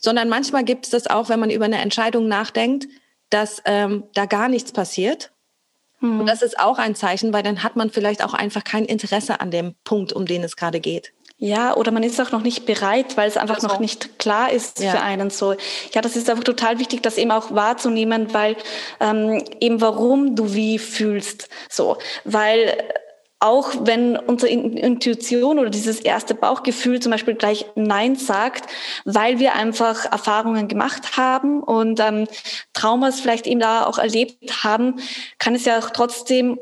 [0.00, 2.86] sondern manchmal gibt es das auch, wenn man über eine Entscheidung nachdenkt,
[3.30, 5.32] dass ähm, da gar nichts passiert.
[6.12, 6.26] Und hm.
[6.26, 9.50] das ist auch ein Zeichen, weil dann hat man vielleicht auch einfach kein Interesse an
[9.50, 11.12] dem Punkt, um den es gerade geht.
[11.38, 13.66] Ja, oder man ist auch noch nicht bereit, weil es einfach also.
[13.66, 14.92] noch nicht klar ist ja.
[14.92, 15.54] für einen so.
[15.92, 18.56] Ja, das ist einfach total wichtig, das eben auch wahrzunehmen, weil
[19.00, 22.78] ähm, eben warum du wie fühlst, so, weil
[23.38, 28.70] auch wenn unsere Intuition oder dieses erste Bauchgefühl zum Beispiel gleich Nein sagt,
[29.04, 32.26] weil wir einfach Erfahrungen gemacht haben und ähm,
[32.72, 34.96] Traumas vielleicht eben da auch erlebt haben,
[35.38, 36.58] kann es ja auch trotzdem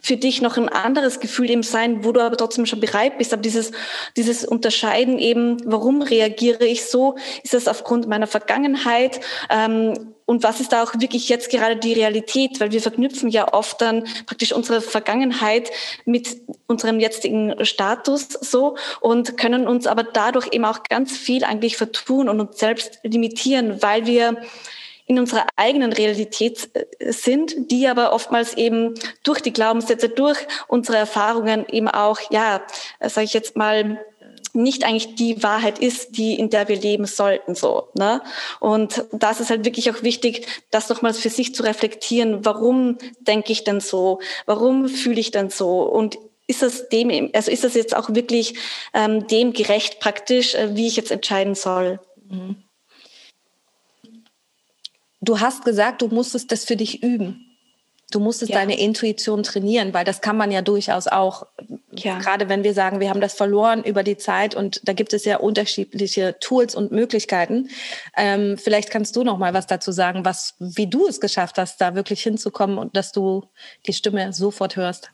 [0.00, 3.32] für dich noch ein anderes Gefühl eben sein, wo du aber trotzdem schon bereit bist.
[3.32, 3.72] Aber dieses,
[4.16, 7.16] dieses Unterscheiden eben, warum reagiere ich so?
[7.42, 9.20] Ist das aufgrund meiner Vergangenheit?
[9.50, 12.60] Ähm, und was ist da auch wirklich jetzt gerade die Realität?
[12.60, 15.72] Weil wir verknüpfen ja oft dann praktisch unsere Vergangenheit
[16.04, 16.36] mit
[16.68, 22.28] unserem jetzigen Status so und können uns aber dadurch eben auch ganz viel eigentlich vertun
[22.28, 24.40] und uns selbst limitieren, weil wir
[25.10, 28.94] in unserer eigenen Realität äh, sind, die aber oftmals eben
[29.24, 32.62] durch die Glaubenssätze, durch unsere Erfahrungen eben auch, ja,
[33.00, 33.98] sage ich jetzt mal,
[34.52, 37.88] nicht eigentlich die Wahrheit ist, die in der wir leben sollten so.
[37.94, 38.22] Ne?
[38.60, 42.44] Und das ist halt wirklich auch wichtig, das nochmals für sich zu reflektieren.
[42.44, 44.20] Warum denke ich denn so?
[44.46, 45.82] Warum fühle ich denn so?
[45.82, 48.54] Und ist das dem, also ist das jetzt auch wirklich
[48.94, 51.98] ähm, dem gerecht praktisch, äh, wie ich jetzt entscheiden soll?
[52.28, 52.62] Mhm.
[55.20, 57.46] Du hast gesagt, du musstest das für dich üben.
[58.10, 58.58] Du musstest ja.
[58.58, 61.46] deine Intuition trainieren, weil das kann man ja durchaus auch.
[61.92, 62.18] Ja.
[62.18, 65.24] Gerade wenn wir sagen, wir haben das verloren über die Zeit und da gibt es
[65.24, 67.68] ja unterschiedliche Tools und Möglichkeiten.
[68.16, 71.80] Ähm, vielleicht kannst du noch mal was dazu sagen, was, wie du es geschafft hast,
[71.80, 73.44] da wirklich hinzukommen und dass du
[73.86, 75.10] die Stimme sofort hörst.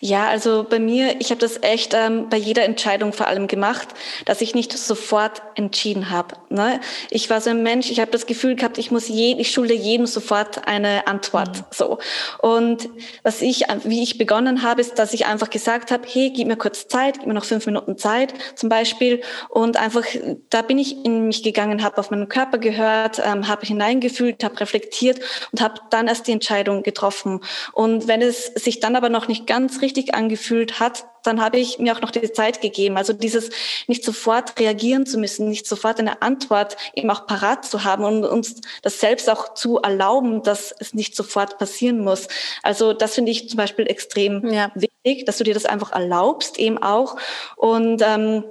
[0.00, 3.88] Ja, also bei mir, ich habe das echt ähm, bei jeder Entscheidung vor allem gemacht,
[4.24, 6.36] dass ich nicht sofort entschieden habe.
[6.48, 6.80] Ne?
[7.10, 9.74] Ich war so ein Mensch, ich habe das Gefühl gehabt, ich muss je, ich schulde
[9.74, 11.58] jedem sofort eine Antwort.
[11.58, 11.64] Mhm.
[11.70, 11.98] So
[12.38, 12.88] und
[13.22, 16.56] was ich, wie ich begonnen habe, ist, dass ich einfach gesagt habe, hey, gib mir
[16.56, 20.04] kurz Zeit, gib mir noch fünf Minuten Zeit, zum Beispiel und einfach,
[20.50, 24.60] da bin ich in mich gegangen, habe auf meinen Körper gehört, ähm, habe hineingefühlt, habe
[24.60, 25.20] reflektiert
[25.52, 27.40] und habe dann erst die Entscheidung getroffen.
[27.72, 31.56] Und wenn es sich dann aber noch nicht ganz ganz richtig angefühlt hat, dann habe
[31.56, 32.96] ich mir auch noch die Zeit gegeben.
[32.96, 33.50] Also dieses
[33.86, 38.24] nicht sofort reagieren zu müssen, nicht sofort eine Antwort eben auch parat zu haben und
[38.24, 42.26] uns das selbst auch zu erlauben, dass es nicht sofort passieren muss.
[42.64, 44.72] Also das finde ich zum Beispiel extrem ja.
[44.74, 47.16] wichtig, dass du dir das einfach erlaubst eben auch
[47.54, 48.42] und ähm,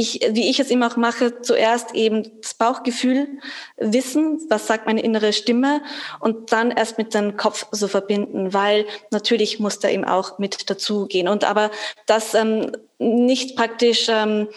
[0.00, 3.28] ich, wie ich es immer auch mache, zuerst eben das Bauchgefühl
[3.76, 5.82] wissen, was sagt meine innere Stimme
[6.20, 10.70] und dann erst mit dem Kopf so verbinden, weil natürlich muss da eben auch mit
[10.70, 11.28] dazugehen.
[11.28, 11.70] Und aber
[12.06, 14.48] das ähm, nicht praktisch ähm,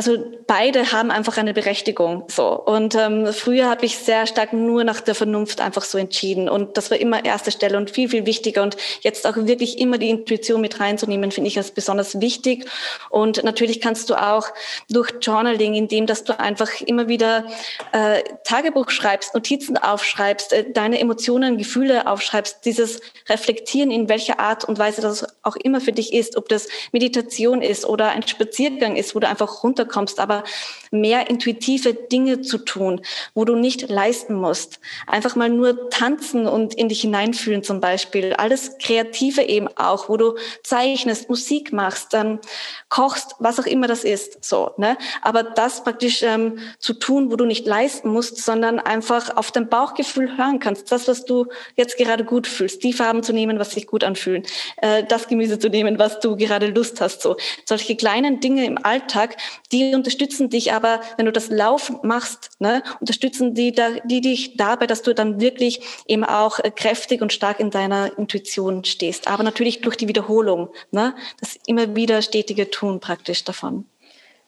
[0.00, 2.24] also beide haben einfach eine Berechtigung.
[2.28, 2.58] So.
[2.58, 6.48] Und ähm, früher habe ich sehr stark nur nach der Vernunft einfach so entschieden.
[6.48, 8.62] Und das war immer erste Stelle und viel viel wichtiger.
[8.62, 12.64] Und jetzt auch wirklich immer die Intuition mit reinzunehmen finde ich als besonders wichtig.
[13.10, 14.48] Und natürlich kannst du auch
[14.88, 17.44] durch Journaling, indem dass du einfach immer wieder
[17.92, 24.64] äh, Tagebuch schreibst, Notizen aufschreibst, äh, deine Emotionen, Gefühle aufschreibst, dieses Reflektieren in welcher Art
[24.64, 28.96] und Weise das auch immer für dich ist, ob das Meditation ist oder ein Spaziergang
[28.96, 30.44] ist, wo du einfach runter runterkommst, aber
[30.90, 33.00] mehr intuitive Dinge zu tun,
[33.34, 34.80] wo du nicht leisten musst.
[35.06, 38.32] Einfach mal nur tanzen und in dich hineinfühlen zum Beispiel.
[38.34, 42.40] Alles Kreative eben auch, wo du zeichnest, Musik machst, ähm,
[42.88, 44.44] kochst, was auch immer das ist.
[44.44, 44.96] So, ne?
[45.22, 49.68] Aber das praktisch ähm, zu tun, wo du nicht leisten musst, sondern einfach auf dein
[49.68, 50.90] Bauchgefühl hören kannst.
[50.90, 52.82] Das, was du jetzt gerade gut fühlst.
[52.82, 54.42] Die Farben zu nehmen, was sich gut anfühlen.
[54.78, 57.22] Äh, das Gemüse zu nehmen, was du gerade Lust hast.
[57.22, 59.36] So solche kleinen Dinge im Alltag,
[59.72, 60.79] die unterstützen dich aber,
[61.16, 65.40] wenn du das Laufen machst, ne, unterstützen die, da, die dich dabei, dass du dann
[65.40, 69.28] wirklich eben auch äh, kräftig und stark in deiner Intuition stehst.
[69.28, 73.84] Aber natürlich durch die Wiederholung, ne, das immer wieder stetige Tun praktisch davon.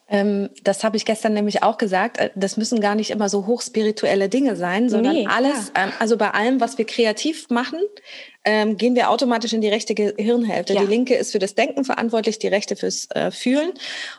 [0.09, 2.17] Ähm, das habe ich gestern nämlich auch gesagt.
[2.17, 6.17] Äh, das müssen gar nicht immer so hochspirituelle Dinge sein, sondern nee, alles, ähm, also
[6.17, 7.79] bei allem, was wir kreativ machen,
[8.45, 10.73] ähm, gehen wir automatisch in die rechte Gehirnhälfte.
[10.73, 10.81] Ja.
[10.81, 13.71] Die linke ist für das Denken verantwortlich, die rechte fürs äh, Fühlen.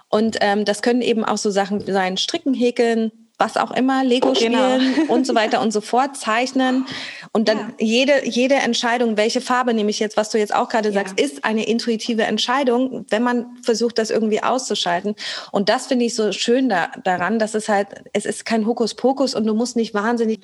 [0.08, 3.10] Und das können eben auch so Sachen sein, Stricken, Häkeln,
[3.44, 4.78] was auch immer, Lego genau.
[4.78, 5.12] spielen genau.
[5.12, 6.86] und so weiter und so fort, zeichnen.
[7.32, 7.68] Und dann ja.
[7.78, 10.94] jede, jede Entscheidung, welche Farbe nehme ich jetzt, was du jetzt auch gerade ja.
[10.94, 15.14] sagst, ist eine intuitive Entscheidung, wenn man versucht, das irgendwie auszuschalten.
[15.52, 19.34] Und das finde ich so schön da, daran, dass es halt, es ist kein Hokuspokus
[19.34, 20.40] und du musst nicht wahnsinnig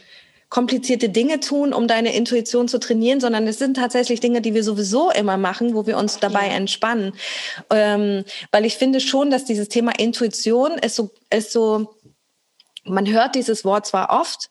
[0.50, 4.64] komplizierte Dinge tun, um deine Intuition zu trainieren, sondern es sind tatsächlich Dinge, die wir
[4.64, 6.54] sowieso immer machen, wo wir uns dabei ja.
[6.54, 7.12] entspannen.
[7.70, 11.94] Ähm, weil ich finde schon, dass dieses Thema Intuition ist so, ist so,
[12.84, 14.50] man hört dieses Wort zwar oft,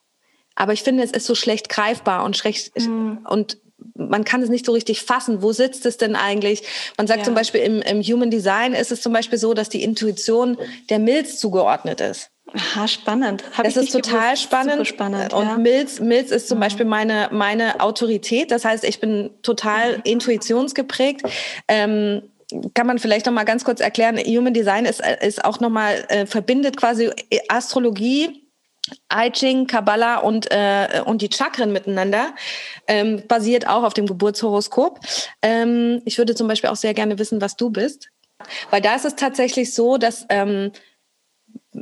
[0.55, 3.25] aber ich finde, es ist so schlecht greifbar und schlecht mhm.
[3.27, 3.57] und
[3.95, 5.41] man kann es nicht so richtig fassen.
[5.41, 6.63] Wo sitzt es denn eigentlich?
[6.97, 7.25] Man sagt ja.
[7.25, 10.57] zum Beispiel im, im Human Design ist es zum Beispiel so, dass die Intuition
[10.89, 12.29] der Milz zugeordnet ist.
[12.53, 13.43] Aha, spannend.
[13.55, 14.43] Hab das ist total gewusst.
[14.43, 14.87] spannend.
[14.87, 15.33] spannend.
[15.33, 15.57] Und ja.
[15.57, 16.61] Milz, Milz ist zum mhm.
[16.61, 18.51] Beispiel meine, meine Autorität.
[18.51, 20.01] Das heißt, ich bin total mhm.
[20.05, 21.21] intuitionsgeprägt.
[21.67, 22.23] Ähm,
[22.73, 26.05] kann man vielleicht noch mal ganz kurz erklären, Human Design ist, ist auch noch mal,
[26.09, 27.11] äh, verbindet quasi
[27.47, 28.47] Astrologie,
[29.13, 32.33] I Ching, Kabbalah und, äh, und die Chakren miteinander,
[32.87, 34.99] ähm, basiert auch auf dem Geburtshoroskop.
[35.41, 38.09] Ähm, ich würde zum Beispiel auch sehr gerne wissen, was du bist.
[38.69, 40.71] Weil da ist es tatsächlich so, dass ähm,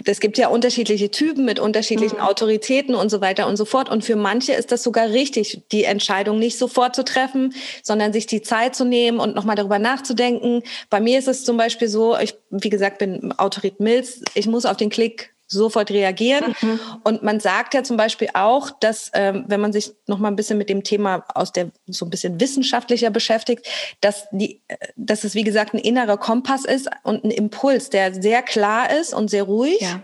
[0.06, 2.24] es gibt ja unterschiedliche Typen mit unterschiedlichen mhm.
[2.24, 3.90] Autoritäten und so weiter und so fort.
[3.90, 8.28] Und für manche ist das sogar richtig, die Entscheidung nicht sofort zu treffen, sondern sich
[8.28, 10.64] die Zeit zu nehmen und nochmal darüber nachzudenken.
[10.90, 14.22] Bei mir ist es zum Beispiel so, ich, wie gesagt, bin Autorit Mills.
[14.34, 16.56] Ich muss auf den Klick sofort reagieren.
[16.62, 16.80] Mhm.
[17.04, 20.36] Und man sagt ja zum Beispiel auch, dass ähm, wenn man sich noch mal ein
[20.36, 23.66] bisschen mit dem Thema aus der so ein bisschen wissenschaftlicher beschäftigt,
[24.02, 28.14] dass die, äh, dass es wie gesagt ein innerer Kompass ist und ein Impuls, der
[28.14, 30.02] sehr klar ist und sehr ruhig ja.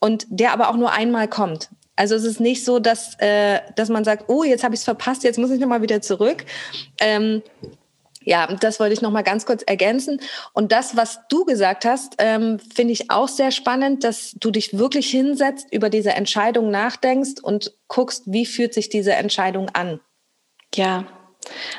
[0.00, 1.70] und der aber auch nur einmal kommt.
[1.96, 4.84] Also es ist nicht so, dass, äh, dass man sagt, oh, jetzt habe ich es
[4.84, 6.44] verpasst, jetzt muss ich nochmal wieder zurück.
[7.00, 7.42] Ähm,
[8.28, 10.20] ja, das wollte ich noch mal ganz kurz ergänzen.
[10.52, 14.76] Und das, was du gesagt hast, ähm, finde ich auch sehr spannend, dass du dich
[14.76, 20.00] wirklich hinsetzt, über diese Entscheidung nachdenkst und guckst, wie fühlt sich diese Entscheidung an.
[20.74, 21.06] Ja,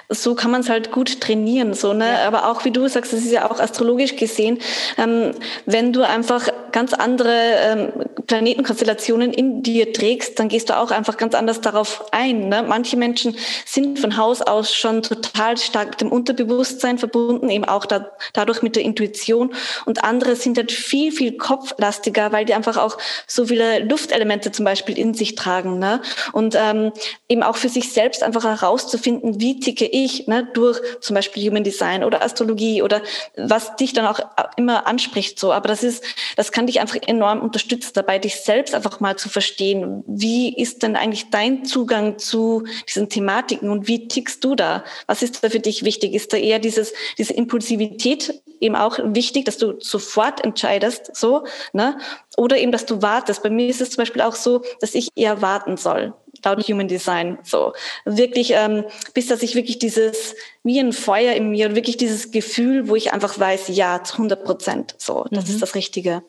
[0.10, 2.08] so kann man es halt gut trainieren, so ne.
[2.08, 2.28] Ja.
[2.28, 4.60] Aber auch wie du sagst, das ist ja auch astrologisch gesehen,
[4.98, 5.32] ähm,
[5.66, 7.92] wenn du einfach ganz andere ähm,
[8.28, 12.50] Planetenkonstellationen in dir trägst, dann gehst du auch einfach ganz anders darauf ein.
[12.50, 12.64] Ne?
[12.68, 17.86] Manche Menschen sind von Haus aus schon total stark mit dem Unterbewusstsein verbunden, eben auch
[17.86, 19.54] da, dadurch mit der Intuition.
[19.86, 24.66] Und andere sind halt viel, viel kopflastiger, weil die einfach auch so viele Luftelemente zum
[24.66, 25.80] Beispiel in sich tragen.
[25.80, 26.02] Ne?
[26.32, 26.92] Und ähm,
[27.28, 31.64] eben auch für sich selbst einfach herauszufinden, wie ticke ich ne, durch zum Beispiel Human
[31.64, 33.02] Design oder Astrologie oder
[33.38, 34.20] was dich dann auch
[34.56, 35.40] immer anspricht.
[35.40, 36.04] So, aber das ist,
[36.36, 40.04] das kann dich einfach enorm unterstützen dabei, dich selbst einfach mal zu verstehen.
[40.08, 44.84] Wie ist denn eigentlich dein Zugang zu diesen Thematiken und wie tickst du da?
[45.08, 46.14] Was ist da für dich wichtig?
[46.14, 51.98] Ist da eher dieses diese Impulsivität eben auch wichtig, dass du sofort entscheidest, so, ne?
[52.38, 53.44] Oder eben, dass du wartest.
[53.44, 56.88] Bei mir ist es zum Beispiel auch so, dass ich eher warten soll laut Human
[56.88, 57.38] Design.
[57.44, 57.74] So
[58.06, 62.88] wirklich, ähm, bis dass ich wirklich dieses wie ein Feuer in mir, wirklich dieses Gefühl,
[62.88, 64.96] wo ich einfach weiß, ja, zu 100 Prozent.
[64.98, 65.54] So, das mhm.
[65.54, 66.24] ist das Richtige.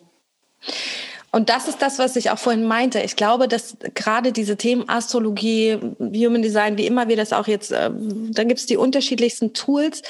[1.32, 3.00] Und das ist das, was ich auch vorhin meinte.
[3.00, 7.70] Ich glaube, dass gerade diese Themen Astrologie, Human Design, wie immer wir das auch jetzt,
[7.70, 10.02] äh, dann gibt es die unterschiedlichsten Tools,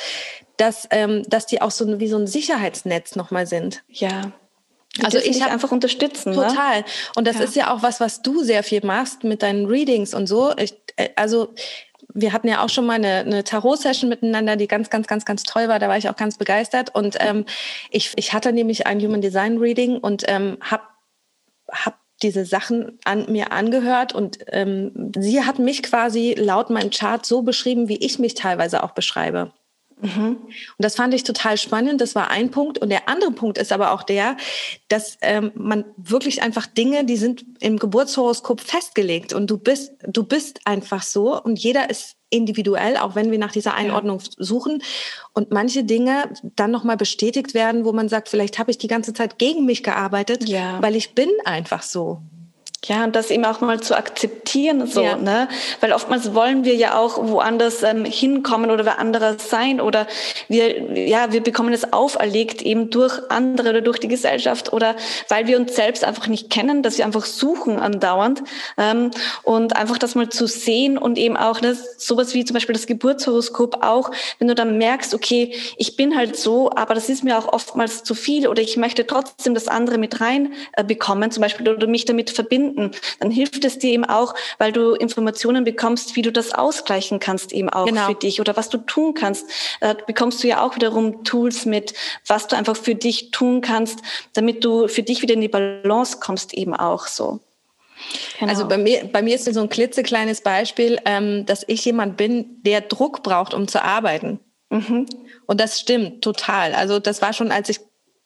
[0.56, 3.82] dass, ähm, dass die auch so wie so ein Sicherheitsnetz nochmal sind.
[3.88, 4.32] Ja.
[5.02, 6.30] Also ich habe einfach unterstützen.
[6.30, 6.36] Ne?
[6.36, 6.80] Total.
[6.80, 6.84] Ne?
[7.14, 7.44] Und das ja.
[7.44, 10.52] ist ja auch was, was du sehr viel machst mit deinen Readings und so.
[10.56, 11.54] Ich, äh, also
[12.12, 15.44] wir hatten ja auch schon mal eine, eine Tarot-Session miteinander, die ganz, ganz, ganz, ganz
[15.44, 15.78] toll war.
[15.78, 16.94] Da war ich auch ganz begeistert.
[16.94, 17.44] Und ähm,
[17.90, 20.82] ich, ich hatte nämlich ein Human Design Reading und ähm, habe
[21.70, 27.24] hab diese Sachen an mir angehört und ähm, sie hat mich quasi laut meinem Chart
[27.24, 29.52] so beschrieben, wie ich mich teilweise auch beschreibe.
[30.02, 30.36] Mhm.
[30.36, 32.00] Und das fand ich total spannend.
[32.00, 32.78] Das war ein Punkt.
[32.78, 34.36] Und der andere Punkt ist aber auch der,
[34.88, 40.24] dass ähm, man wirklich einfach Dinge, die sind im Geburtshoroskop festgelegt und du bist, du
[40.24, 44.26] bist einfach so und jeder ist individuell, auch wenn wir nach dieser Einordnung ja.
[44.38, 44.82] suchen
[45.34, 49.12] und manche Dinge dann nochmal bestätigt werden, wo man sagt, vielleicht habe ich die ganze
[49.12, 50.80] Zeit gegen mich gearbeitet, ja.
[50.80, 52.22] weil ich bin einfach so.
[52.86, 55.16] Ja, und das eben auch mal zu akzeptieren, so, ja.
[55.16, 55.48] ne?
[55.80, 60.06] Weil oftmals wollen wir ja auch woanders ähm, hinkommen oder wer anderes sein oder
[60.48, 64.96] wir, ja, wir bekommen es auferlegt eben durch andere oder durch die Gesellschaft oder
[65.28, 68.42] weil wir uns selbst einfach nicht kennen, dass wir einfach suchen andauernd
[68.78, 69.10] ähm,
[69.42, 72.86] und einfach das mal zu sehen und eben auch ne, sowas wie zum Beispiel das
[72.86, 77.36] Geburtshoroskop auch, wenn du dann merkst, okay, ich bin halt so, aber das ist mir
[77.36, 81.42] auch oftmals zu viel oder ich möchte trotzdem das andere mit rein äh, bekommen, zum
[81.42, 85.64] Beispiel oder mich damit verbinden finden, dann hilft es dir eben auch, weil du Informationen
[85.64, 88.06] bekommst, wie du das ausgleichen kannst eben auch genau.
[88.06, 89.46] für dich oder was du tun kannst.
[89.80, 91.94] Da bekommst du ja auch wiederum Tools mit,
[92.26, 94.00] was du einfach für dich tun kannst,
[94.34, 97.40] damit du für dich wieder in die Balance kommst eben auch so.
[98.38, 98.50] Genau.
[98.50, 102.62] Also bei mir, bei mir ist so ein klitzekleines Beispiel, ähm, dass ich jemand bin,
[102.62, 104.40] der Druck braucht, um zu arbeiten.
[104.70, 105.06] Mhm.
[105.46, 106.74] Und das stimmt total.
[106.74, 107.80] Also das war schon, als ich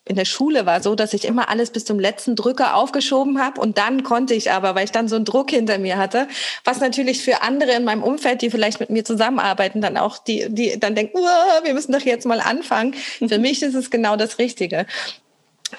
[0.06, 3.60] in der Schule war so, dass ich immer alles bis zum letzten Drücker aufgeschoben habe
[3.60, 6.28] und dann konnte ich aber, weil ich dann so einen Druck hinter mir hatte,
[6.62, 10.46] was natürlich für andere in meinem Umfeld, die vielleicht mit mir zusammenarbeiten, dann auch die,
[10.50, 11.18] die dann denken,
[11.62, 12.94] wir müssen doch jetzt mal anfangen.
[13.26, 14.86] für mich ist es genau das Richtige.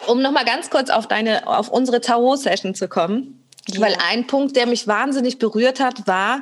[0.07, 3.43] Um noch mal ganz kurz auf deine, auf unsere Tarot-Session zu kommen.
[3.67, 3.81] Ja.
[3.81, 6.41] Weil ein Punkt, der mich wahnsinnig berührt hat, war,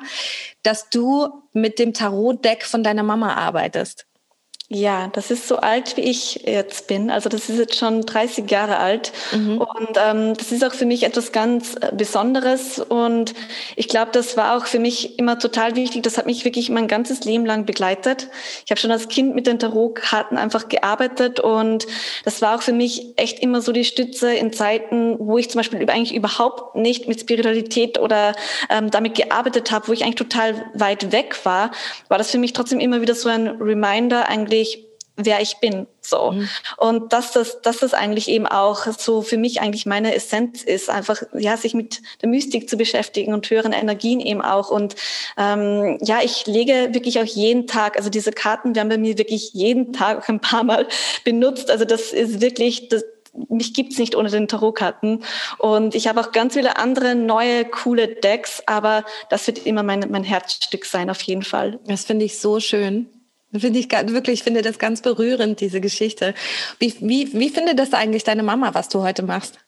[0.63, 4.05] dass du mit dem Tarot-Deck von deiner Mama arbeitest.
[4.73, 7.11] Ja, das ist so alt, wie ich jetzt bin.
[7.11, 9.11] Also das ist jetzt schon 30 Jahre alt.
[9.31, 9.59] Mhm.
[9.59, 12.79] Und ähm, das ist auch für mich etwas ganz äh, Besonderes.
[12.79, 13.35] Und
[13.75, 16.01] ich glaube, das war auch für mich immer total wichtig.
[16.01, 18.29] Das hat mich wirklich mein ganzes Leben lang begleitet.
[18.65, 21.39] Ich habe schon als Kind mit den Tarotkarten einfach gearbeitet.
[21.39, 21.85] Und
[22.25, 25.59] das war auch für mich echt immer so die Stütze in Zeiten, wo ich zum
[25.59, 28.33] Beispiel eigentlich überhaupt nicht mit Spiritualität oder
[28.71, 31.69] ähm, damit gearbeitet habe, wo ich eigentlich total weit weg war,
[32.07, 34.85] war das für mich trotzdem immer wieder so ein Reminder eigentlich, ich,
[35.15, 35.87] wer ich bin.
[36.01, 36.31] So.
[36.31, 36.49] Mhm.
[36.77, 40.89] Und dass das, dass das eigentlich eben auch so für mich eigentlich meine Essenz ist,
[40.89, 44.69] einfach ja, sich mit der Mystik zu beschäftigen und höheren Energien eben auch.
[44.69, 44.95] Und
[45.37, 49.53] ähm, ja, ich lege wirklich auch jeden Tag, also diese Karten werden bei mir wirklich
[49.53, 50.87] jeden Tag auch ein paar Mal
[51.23, 51.69] benutzt.
[51.69, 53.03] Also das ist wirklich, das,
[53.49, 55.23] mich gibt's nicht ohne den Tarotkarten.
[55.57, 60.05] Und ich habe auch ganz viele andere neue, coole Decks, aber das wird immer mein,
[60.09, 61.79] mein Herzstück sein, auf jeden Fall.
[61.85, 63.07] Das finde ich so schön.
[63.57, 66.33] Finde ich wirklich, ich finde das ganz berührend, diese Geschichte.
[66.79, 69.59] Wie, wie, wie findet das eigentlich deine Mama, was du heute machst?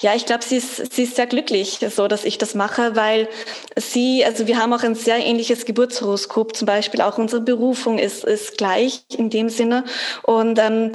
[0.00, 3.28] Ja, ich glaube, sie ist, sie ist sehr glücklich, so dass ich das mache, weil
[3.76, 8.24] sie, also wir haben auch ein sehr ähnliches Geburtshoroskop, zum Beispiel auch unsere Berufung ist,
[8.24, 9.84] ist gleich in dem Sinne.
[10.22, 10.92] Und ähm,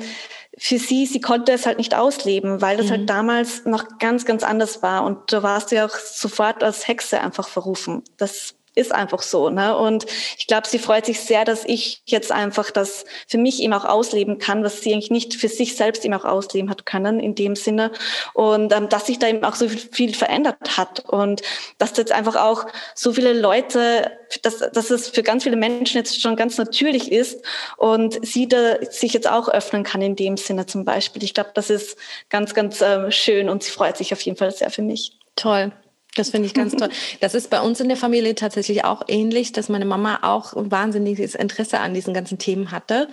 [0.58, 3.08] für sie, sie konnte es halt nicht ausleben, weil das halt mhm.
[3.08, 5.04] halt damals noch ganz, ganz anders war.
[5.06, 8.04] Und da warst du ja auch sofort als Hexe einfach verrufen.
[8.18, 9.50] Das ist einfach so.
[9.50, 9.78] Ne?
[9.78, 10.06] Und
[10.38, 13.86] ich glaube, sie freut sich sehr, dass ich jetzt einfach das für mich eben auch
[13.86, 17.36] ausleben kann, was sie eigentlich nicht für sich selbst eben auch ausleben hat können in
[17.36, 17.92] dem Sinne.
[18.34, 21.42] Und ähm, dass sich da eben auch so viel verändert hat und
[21.78, 22.66] dass jetzt einfach auch
[22.96, 24.12] so viele Leute,
[24.44, 27.44] dass, dass es für ganz viele Menschen jetzt schon ganz natürlich ist
[27.78, 31.24] und sie da sich jetzt auch öffnen kann in dem Sinne zum Beispiel.
[31.24, 31.98] Ich glaube, das ist
[32.30, 35.14] ganz, ganz äh, schön und sie freut sich auf jeden Fall sehr für mich.
[35.36, 35.72] Toll.
[36.16, 36.90] Das finde ich ganz toll.
[37.20, 40.72] Das ist bei uns in der Familie tatsächlich auch ähnlich, dass meine Mama auch ein
[40.72, 43.10] wahnsinniges Interesse an diesen ganzen Themen hatte,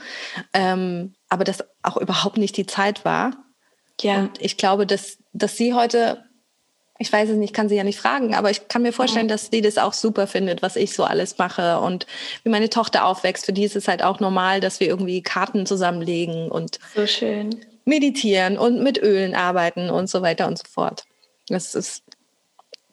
[0.52, 3.36] ähm, aber das auch überhaupt nicht die Zeit war.
[4.00, 4.20] Ja.
[4.20, 6.24] Und ich glaube, dass, dass sie heute,
[6.98, 9.50] ich weiß es nicht, kann sie ja nicht fragen, aber ich kann mir vorstellen, dass
[9.50, 12.06] sie das auch super findet, was ich so alles mache und
[12.44, 13.44] wie meine Tochter aufwächst.
[13.44, 17.60] Für die ist es halt auch normal, dass wir irgendwie Karten zusammenlegen und so schön.
[17.84, 21.04] meditieren und mit Ölen arbeiten und so weiter und so fort.
[21.48, 22.02] Das ist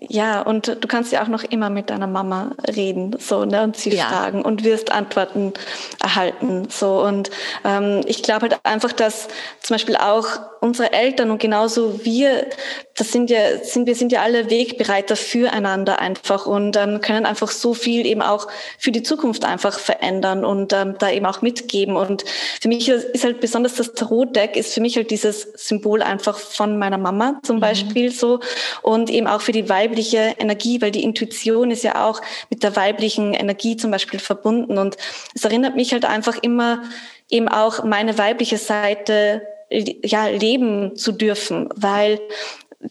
[0.09, 3.77] ja, und du kannst ja auch noch immer mit deiner Mama reden, so, ne, und
[3.77, 4.05] sie ja.
[4.05, 5.53] fragen und wirst Antworten
[6.01, 7.01] erhalten, so.
[7.01, 7.31] Und
[7.63, 9.27] ähm, ich glaube halt einfach, dass
[9.61, 10.27] zum Beispiel auch
[10.59, 12.47] unsere Eltern und genauso wir,
[12.95, 17.51] das sind ja, sind, wir sind ja alle Wegbereiter füreinander einfach und ähm, können einfach
[17.51, 18.47] so viel eben auch
[18.77, 21.95] für die Zukunft einfach verändern und ähm, da eben auch mitgeben.
[21.95, 22.23] Und
[22.61, 26.77] für mich ist halt besonders das Tarot-Deck ist für mich halt dieses Symbol einfach von
[26.77, 27.61] meiner Mama zum mhm.
[27.61, 28.39] Beispiel so
[28.81, 32.63] und eben auch für die Weib weibliche Energie, weil die Intuition ist ja auch mit
[32.63, 34.77] der weiblichen Energie zum Beispiel verbunden.
[34.77, 34.97] Und
[35.35, 36.83] es erinnert mich halt einfach immer
[37.29, 42.19] eben auch meine weibliche Seite ja, leben zu dürfen, weil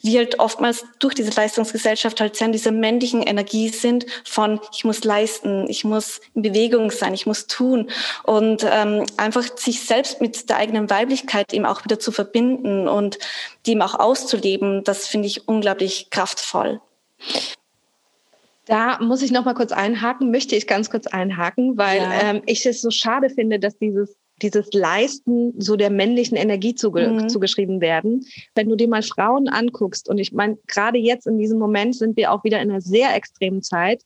[0.01, 4.85] wir halt oftmals durch diese Leistungsgesellschaft halt sehr in dieser männlichen Energie sind von ich
[4.85, 7.91] muss leisten, ich muss in Bewegung sein, ich muss tun
[8.25, 13.19] und ähm, einfach sich selbst mit der eigenen Weiblichkeit eben auch wieder zu verbinden und
[13.67, 16.81] die eben auch auszuleben, das finde ich unglaublich kraftvoll.
[18.67, 22.23] Da muss ich noch mal kurz einhaken, möchte ich ganz kurz einhaken, weil ja.
[22.23, 27.09] ähm, ich es so schade finde, dass dieses dieses Leisten so der männlichen Energie zuge
[27.09, 27.29] mhm.
[27.29, 28.27] zugeschrieben werden.
[28.55, 32.17] Wenn du dir mal Frauen anguckst, und ich meine, gerade jetzt in diesem Moment sind
[32.17, 34.03] wir auch wieder in einer sehr extremen Zeit.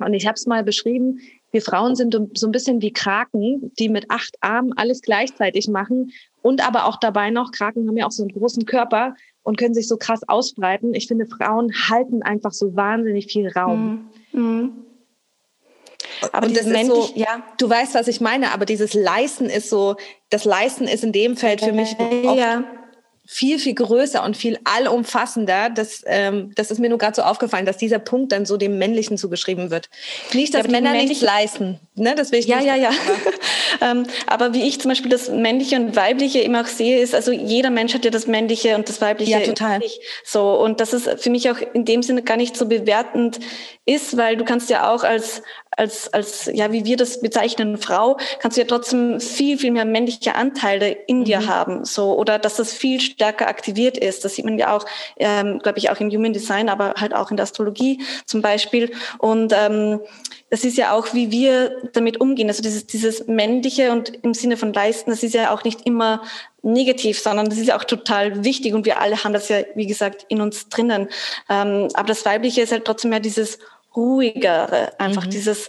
[0.00, 1.20] Und ich habe es mal beschrieben,
[1.52, 6.10] wir Frauen sind so ein bisschen wie Kraken, die mit acht Armen alles gleichzeitig machen
[6.42, 9.14] und aber auch dabei noch, Kraken haben ja auch so einen großen Körper
[9.44, 10.94] und können sich so krass ausbreiten.
[10.94, 14.10] Ich finde, Frauen halten einfach so wahnsinnig viel Raum.
[14.32, 14.40] Mhm.
[14.40, 14.72] Mhm.
[16.32, 17.42] Aber und das ist so, ja.
[17.58, 19.96] du weißt, was ich meine, aber dieses Leisten ist so,
[20.30, 22.64] das Leisten ist in dem Feld für mich oft ja
[23.26, 25.70] viel, viel größer und viel allumfassender.
[25.70, 28.78] Das, ähm, das ist mir nur gerade so aufgefallen, dass dieser Punkt dann so dem
[28.78, 29.88] Männlichen zugeschrieben wird.
[30.32, 31.80] Nicht, dass ja, Männer nichts leisten.
[31.94, 32.14] Ne?
[32.14, 32.66] Das will ich ja, nicht.
[32.66, 32.92] Ja, ja, ja.
[33.90, 37.32] ähm, aber wie ich zum Beispiel das Männliche und Weibliche immer auch sehe, ist, also
[37.32, 39.32] jeder Mensch hat ja das Männliche und das Weibliche.
[39.32, 39.80] Ja, total.
[40.22, 40.60] So.
[40.60, 43.40] Und das ist für mich auch in dem Sinne gar nicht so bewertend
[43.86, 48.18] ist, weil du kannst ja auch als, als, als, ja, wie wir das bezeichnen, Frau,
[48.38, 51.24] kannst du ja trotzdem viel, viel mehr männliche Anteile in mhm.
[51.24, 54.24] dir haben, so, oder dass das viel stärker aktiviert ist.
[54.24, 54.84] Das sieht man ja auch,
[55.16, 58.92] ähm, glaube ich, auch im Human Design, aber halt auch in der Astrologie zum Beispiel.
[59.18, 60.00] Und ähm,
[60.50, 62.48] das ist ja auch, wie wir damit umgehen.
[62.48, 66.22] Also dieses, dieses männliche und im Sinne von leisten, das ist ja auch nicht immer
[66.62, 69.86] negativ, sondern das ist ja auch total wichtig und wir alle haben das ja, wie
[69.86, 71.08] gesagt, in uns drinnen.
[71.48, 73.58] Ähm, aber das Weibliche ist halt trotzdem ja dieses
[73.94, 75.30] ruhigere, einfach mhm.
[75.30, 75.68] dieses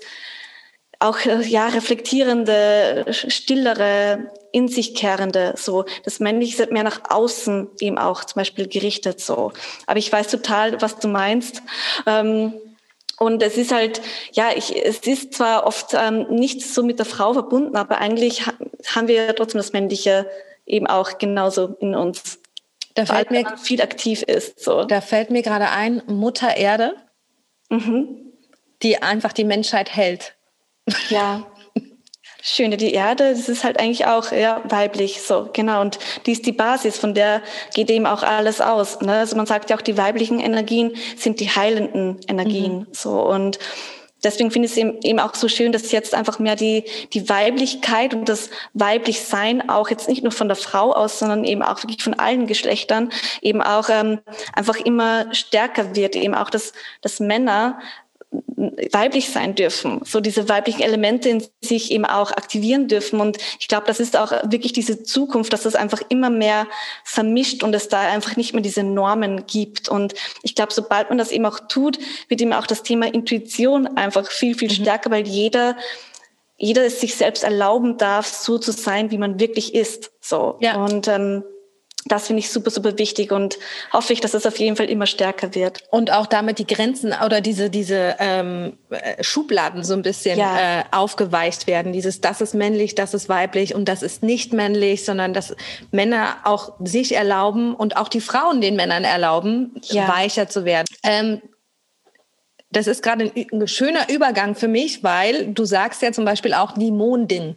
[1.00, 7.68] auch äh, ja reflektierende, stillere, in sich kehrende, so das Männliche ist mehr nach außen
[7.82, 9.52] eben auch zum Beispiel gerichtet so.
[9.86, 11.62] Aber ich weiß total, was du meinst.
[12.06, 12.54] Ähm,
[13.18, 14.02] und es ist halt,
[14.34, 18.46] ja, ich, es ist zwar oft ähm, nicht so mit der Frau verbunden, aber eigentlich
[18.46, 18.54] ha
[18.94, 20.30] haben wir ja trotzdem das Männliche
[20.66, 22.40] eben auch genauso in uns.
[22.94, 24.60] Da fällt mir viel aktiv ist.
[24.60, 24.86] So.
[24.86, 26.96] Da fällt mir gerade ein, Mutter Erde
[27.70, 28.34] mhm.
[28.82, 30.35] die einfach die Menschheit hält.
[31.10, 31.46] Ja.
[32.48, 35.82] Schöne, die Erde, das ist halt eigentlich auch ja, weiblich, so, genau.
[35.82, 37.42] Und die ist die Basis, von der
[37.74, 39.02] geht eben auch alles aus.
[39.02, 39.14] Ne?
[39.14, 42.88] Also man sagt ja auch, die weiblichen Energien sind die heilenden Energien, mhm.
[42.92, 43.20] so.
[43.20, 43.58] Und
[44.24, 46.84] deswegen finde ich es eben, eben auch so schön, dass jetzt einfach mehr die,
[47.14, 51.64] die Weiblichkeit und das Weiblichsein auch jetzt nicht nur von der Frau aus, sondern eben
[51.64, 53.10] auch wirklich von allen Geschlechtern
[53.42, 54.20] eben auch ähm,
[54.54, 57.80] einfach immer stärker wird, eben auch, dass, dass Männer
[58.92, 63.20] weiblich sein dürfen, so diese weiblichen Elemente in sich eben auch aktivieren dürfen.
[63.20, 66.68] Und ich glaube, das ist auch wirklich diese Zukunft, dass das einfach immer mehr
[67.04, 69.90] vermischt und es da einfach nicht mehr diese Normen gibt.
[69.90, 70.14] Und
[70.44, 74.30] ich glaube, sobald man das eben auch tut, wird eben auch das Thema Intuition einfach
[74.30, 74.76] viel, viel mhm.
[74.76, 75.76] stärker, weil jeder
[76.58, 80.14] jeder es sich selbst erlauben darf, so zu sein, wie man wirklich ist.
[80.22, 80.56] So.
[80.62, 80.84] Ja.
[80.84, 81.44] Und ähm,
[82.08, 83.58] das finde ich super, super wichtig und
[83.92, 85.80] hoffe ich, dass es auf jeden Fall immer stärker wird.
[85.90, 90.82] Und auch damit die Grenzen oder diese, diese ähm, äh, Schubladen so ein bisschen ja.
[90.82, 91.94] äh, aufgeweicht werden.
[91.94, 95.56] Dieses, das ist männlich, das ist weiblich und das ist nicht männlich, sondern dass
[95.92, 100.08] Männer auch sich erlauben und auch die Frauen den Männern erlauben, ja.
[100.08, 100.86] weicher zu werden.
[101.04, 101.42] Ähm,
[102.70, 106.54] das ist gerade ein, ein schöner Übergang für mich, weil du sagst ja zum Beispiel
[106.54, 107.56] auch die Mondin.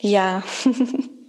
[0.00, 0.42] Ja.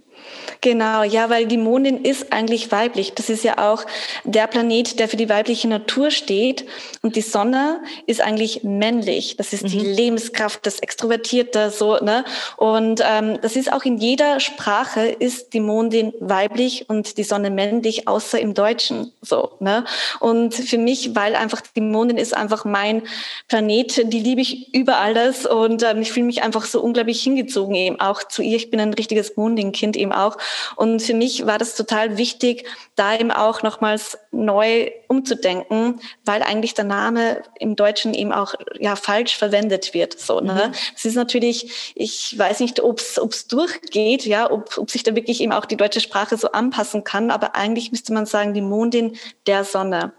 [0.60, 3.14] Genau, ja, weil die Mondin ist eigentlich weiblich.
[3.14, 3.84] Das ist ja auch
[4.24, 6.64] der Planet, der für die weibliche Natur steht.
[7.02, 9.36] Und die Sonne ist eigentlich männlich.
[9.36, 9.68] Das ist mhm.
[9.68, 12.24] die Lebenskraft, das Extrovertierte, so, ne?
[12.56, 17.50] Und ähm, das ist auch in jeder Sprache ist die Mondin weiblich und die Sonne
[17.50, 19.84] männlich, außer im Deutschen, so, ne?
[20.20, 23.02] Und für mich, weil einfach die Mondin ist einfach mein
[23.48, 27.74] Planet, die liebe ich über alles und ähm, ich fühle mich einfach so unglaublich hingezogen
[27.74, 28.56] eben auch zu ihr.
[28.56, 30.33] Ich bin ein richtiges Mondin-Kind eben auch.
[30.76, 32.66] Und für mich war das total wichtig,
[32.96, 38.96] da eben auch nochmals neu umzudenken, weil eigentlich der Name im Deutschen eben auch ja
[38.96, 40.18] falsch verwendet wird.
[40.18, 40.68] So, ne?
[40.68, 40.74] Mhm.
[40.96, 45.40] Es ist natürlich, ich weiß nicht, ob es durchgeht, ja, ob, ob sich da wirklich
[45.40, 49.16] eben auch die deutsche Sprache so anpassen kann, aber eigentlich müsste man sagen, die Mondin
[49.46, 50.12] der Sonne,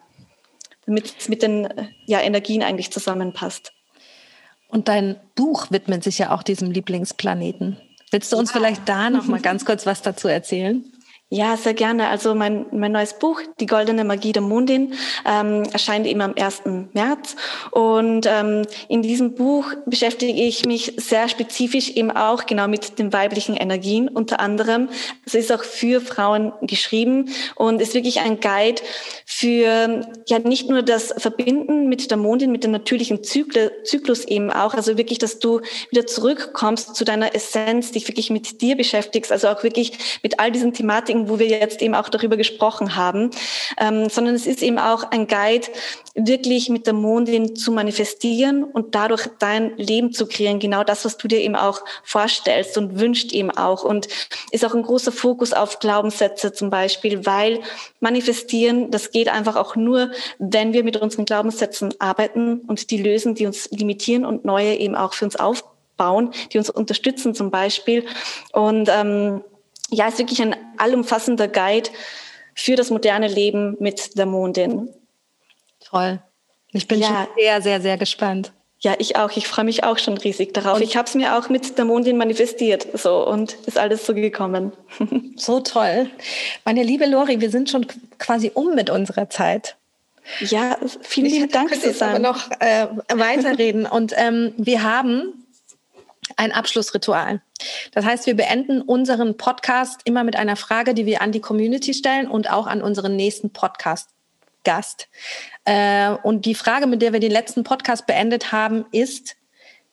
[0.86, 1.68] damit es mit den
[2.06, 3.72] ja, Energien eigentlich zusammenpasst.
[4.68, 7.78] Und dein Buch widmet sich ja auch diesem Lieblingsplaneten.
[8.16, 8.60] Willst du uns ja.
[8.60, 10.86] vielleicht da noch mal ganz kurz was dazu erzählen?
[11.36, 12.08] Ja, sehr gerne.
[12.08, 14.94] Also mein, mein neues Buch, Die goldene Magie der Mondin,
[15.26, 16.62] ähm, erscheint eben am 1.
[16.94, 17.36] März.
[17.72, 23.12] Und ähm, in diesem Buch beschäftige ich mich sehr spezifisch eben auch genau mit den
[23.12, 24.88] weiblichen Energien unter anderem.
[25.26, 28.82] Es ist auch für Frauen geschrieben und ist wirklich ein Guide
[29.26, 34.52] für ja nicht nur das Verbinden mit der Mondin, mit dem natürlichen Zyklus, Zyklus eben
[34.52, 35.60] auch, also wirklich, dass du
[35.90, 40.50] wieder zurückkommst zu deiner Essenz, dich wirklich mit dir beschäftigst, also auch wirklich mit all
[40.50, 43.32] diesen Thematiken, Wo wir jetzt eben auch darüber gesprochen haben,
[43.80, 45.68] ähm, sondern es ist eben auch ein Guide,
[46.16, 51.18] wirklich mit der Mondin zu manifestieren und dadurch dein Leben zu kreieren, genau das, was
[51.18, 53.84] du dir eben auch vorstellst und wünscht eben auch.
[53.84, 54.08] Und
[54.52, 57.60] ist auch ein großer Fokus auf Glaubenssätze zum Beispiel, weil
[58.00, 63.36] manifestieren, das geht einfach auch nur, wenn wir mit unseren Glaubenssätzen arbeiten und die lösen,
[63.36, 68.06] die uns limitieren und neue eben auch für uns aufbauen, die uns unterstützen zum Beispiel.
[68.54, 69.44] Und ähm,
[69.90, 71.90] ja, ist wirklich ein allumfassender Guide
[72.54, 74.90] für das moderne Leben mit der Mondin.
[75.84, 76.20] Toll.
[76.72, 77.08] Ich bin ja.
[77.08, 78.52] schon sehr, sehr, sehr gespannt.
[78.80, 79.32] Ja, ich auch.
[79.36, 80.76] Ich freue mich auch schon riesig darauf.
[80.76, 84.14] Und ich habe es mir auch mit der Mondin manifestiert so und ist alles so
[84.14, 84.74] gekommen.
[85.38, 86.10] So toll.
[86.64, 87.86] Meine liebe Lori, wir sind schon
[88.20, 89.76] quasi um mit unserer Zeit.
[90.40, 91.92] Ja, vielen lieben Dank, Susanne.
[91.92, 93.86] Ich aber noch äh, weiterreden.
[93.86, 95.45] und ähm, wir haben
[96.36, 97.42] ein Abschlussritual.
[97.94, 101.94] Das heißt, wir beenden unseren Podcast immer mit einer Frage, die wir an die Community
[101.94, 105.08] stellen und auch an unseren nächsten Podcast-Gast.
[105.66, 109.36] Äh, und die Frage, mit der wir den letzten Podcast beendet haben, ist,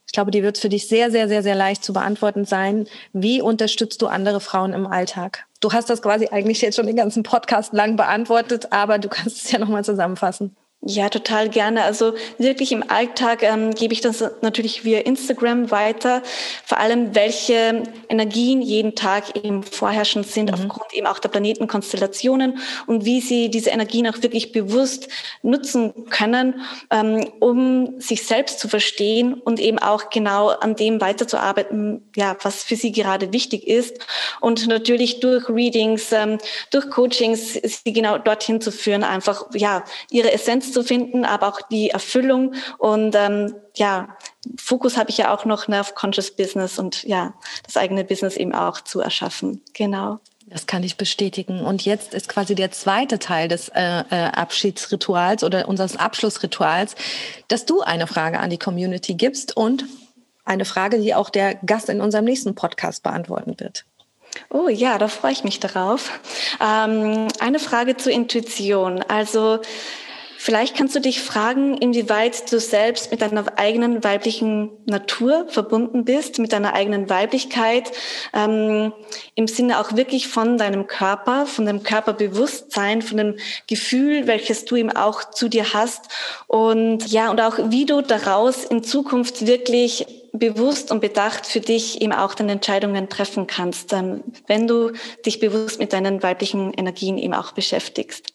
[0.07, 2.87] ich glaube, die wird für dich sehr, sehr, sehr, sehr leicht zu beantworten sein.
[3.13, 5.47] Wie unterstützt du andere Frauen im Alltag?
[5.61, 9.45] Du hast das quasi eigentlich jetzt schon den ganzen Podcast lang beantwortet, aber du kannst
[9.45, 10.57] es ja nochmal zusammenfassen.
[10.85, 11.85] Ja, total gerne.
[11.85, 16.23] Also wirklich im Alltag ähm, gebe ich das natürlich via Instagram weiter.
[16.65, 20.55] Vor allem, welche Energien jeden Tag eben vorherrschend sind, mhm.
[20.55, 22.59] aufgrund eben auch der Planetenkonstellationen
[22.89, 25.07] und wie sie diese Energien auch wirklich bewusst
[25.43, 32.11] nutzen können, ähm, um sich selbst zu verstehen und eben auch genau an dem weiterzuarbeiten,
[32.17, 34.01] ja, was für sie gerade wichtig ist.
[34.41, 36.39] Und natürlich durch Readings, ähm,
[36.73, 41.61] durch Coachings, sie genau dorthin zu führen, einfach, ja, ihre Essenz zu finden, aber auch
[41.71, 42.55] die Erfüllung.
[42.79, 44.17] Und ähm, ja,
[44.57, 48.37] Fokus habe ich ja auch noch ne, auf Conscious Business und ja, das eigene Business
[48.37, 49.63] eben auch zu erschaffen.
[49.75, 50.19] Genau.
[50.47, 51.61] Das kann ich bestätigen.
[51.61, 56.95] Und jetzt ist quasi der zweite Teil des äh, äh, Abschiedsrituals oder unseres Abschlussrituals,
[57.49, 59.85] dass du eine Frage an die Community gibst und
[60.45, 63.85] eine Frage, die auch der Gast in unserem nächsten Podcast beantworten wird.
[64.51, 66.11] Oh ja, da freue ich mich darauf.
[66.61, 69.03] Ähm, eine Frage zur Intuition.
[69.03, 69.61] Also
[70.45, 76.41] Vielleicht kannst du dich fragen, inwieweit du selbst mit deiner eigenen weiblichen Natur verbunden bist,
[76.41, 77.93] mit deiner eigenen Weiblichkeit,
[78.35, 78.93] ähm,
[79.37, 83.37] im Sinne auch wirklich von deinem Körper, von dem Körperbewusstsein, von dem
[83.69, 86.09] Gefühl, welches du eben auch zu dir hast
[86.49, 92.03] und ja, und auch wie du daraus in Zukunft wirklich bewusst und bedacht für dich
[92.03, 94.91] eben auch deine Entscheidungen treffen kannst, ähm, wenn du
[95.25, 98.35] dich bewusst mit deinen weiblichen Energien eben auch beschäftigst.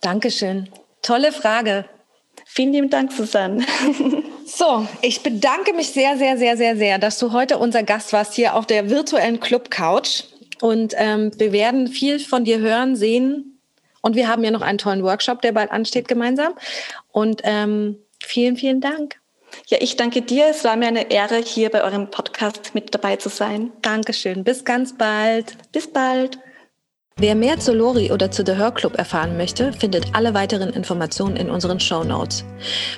[0.00, 0.68] Dankeschön.
[1.04, 1.84] Tolle Frage.
[2.46, 3.64] Vielen lieben Dank, Susanne.
[4.46, 8.34] So, ich bedanke mich sehr, sehr, sehr, sehr, sehr, dass du heute unser Gast warst
[8.34, 10.24] hier auf der virtuellen Club Couch.
[10.60, 13.58] Und ähm, wir werden viel von dir hören, sehen.
[14.02, 16.54] Und wir haben ja noch einen tollen Workshop, der bald ansteht gemeinsam.
[17.10, 19.18] Und ähm, vielen, vielen Dank.
[19.68, 20.46] Ja, ich danke dir.
[20.50, 23.72] Es war mir eine Ehre, hier bei eurem Podcast mit dabei zu sein.
[23.80, 24.44] Dankeschön.
[24.44, 25.56] Bis ganz bald.
[25.72, 26.38] Bis bald.
[27.20, 31.36] Wer mehr zu Lori oder zu The Her Club erfahren möchte, findet alle weiteren Informationen
[31.36, 32.44] in unseren Show Notes.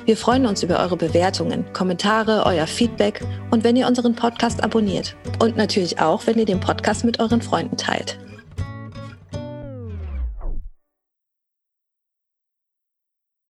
[0.06, 5.14] Wir freuen uns über eure Bewertungen, Kommentare, euer Feedback und wenn ihr unseren Podcast abonniert.
[5.38, 8.18] Und natürlich auch, wenn ihr den Podcast mit euren Freunden teilt.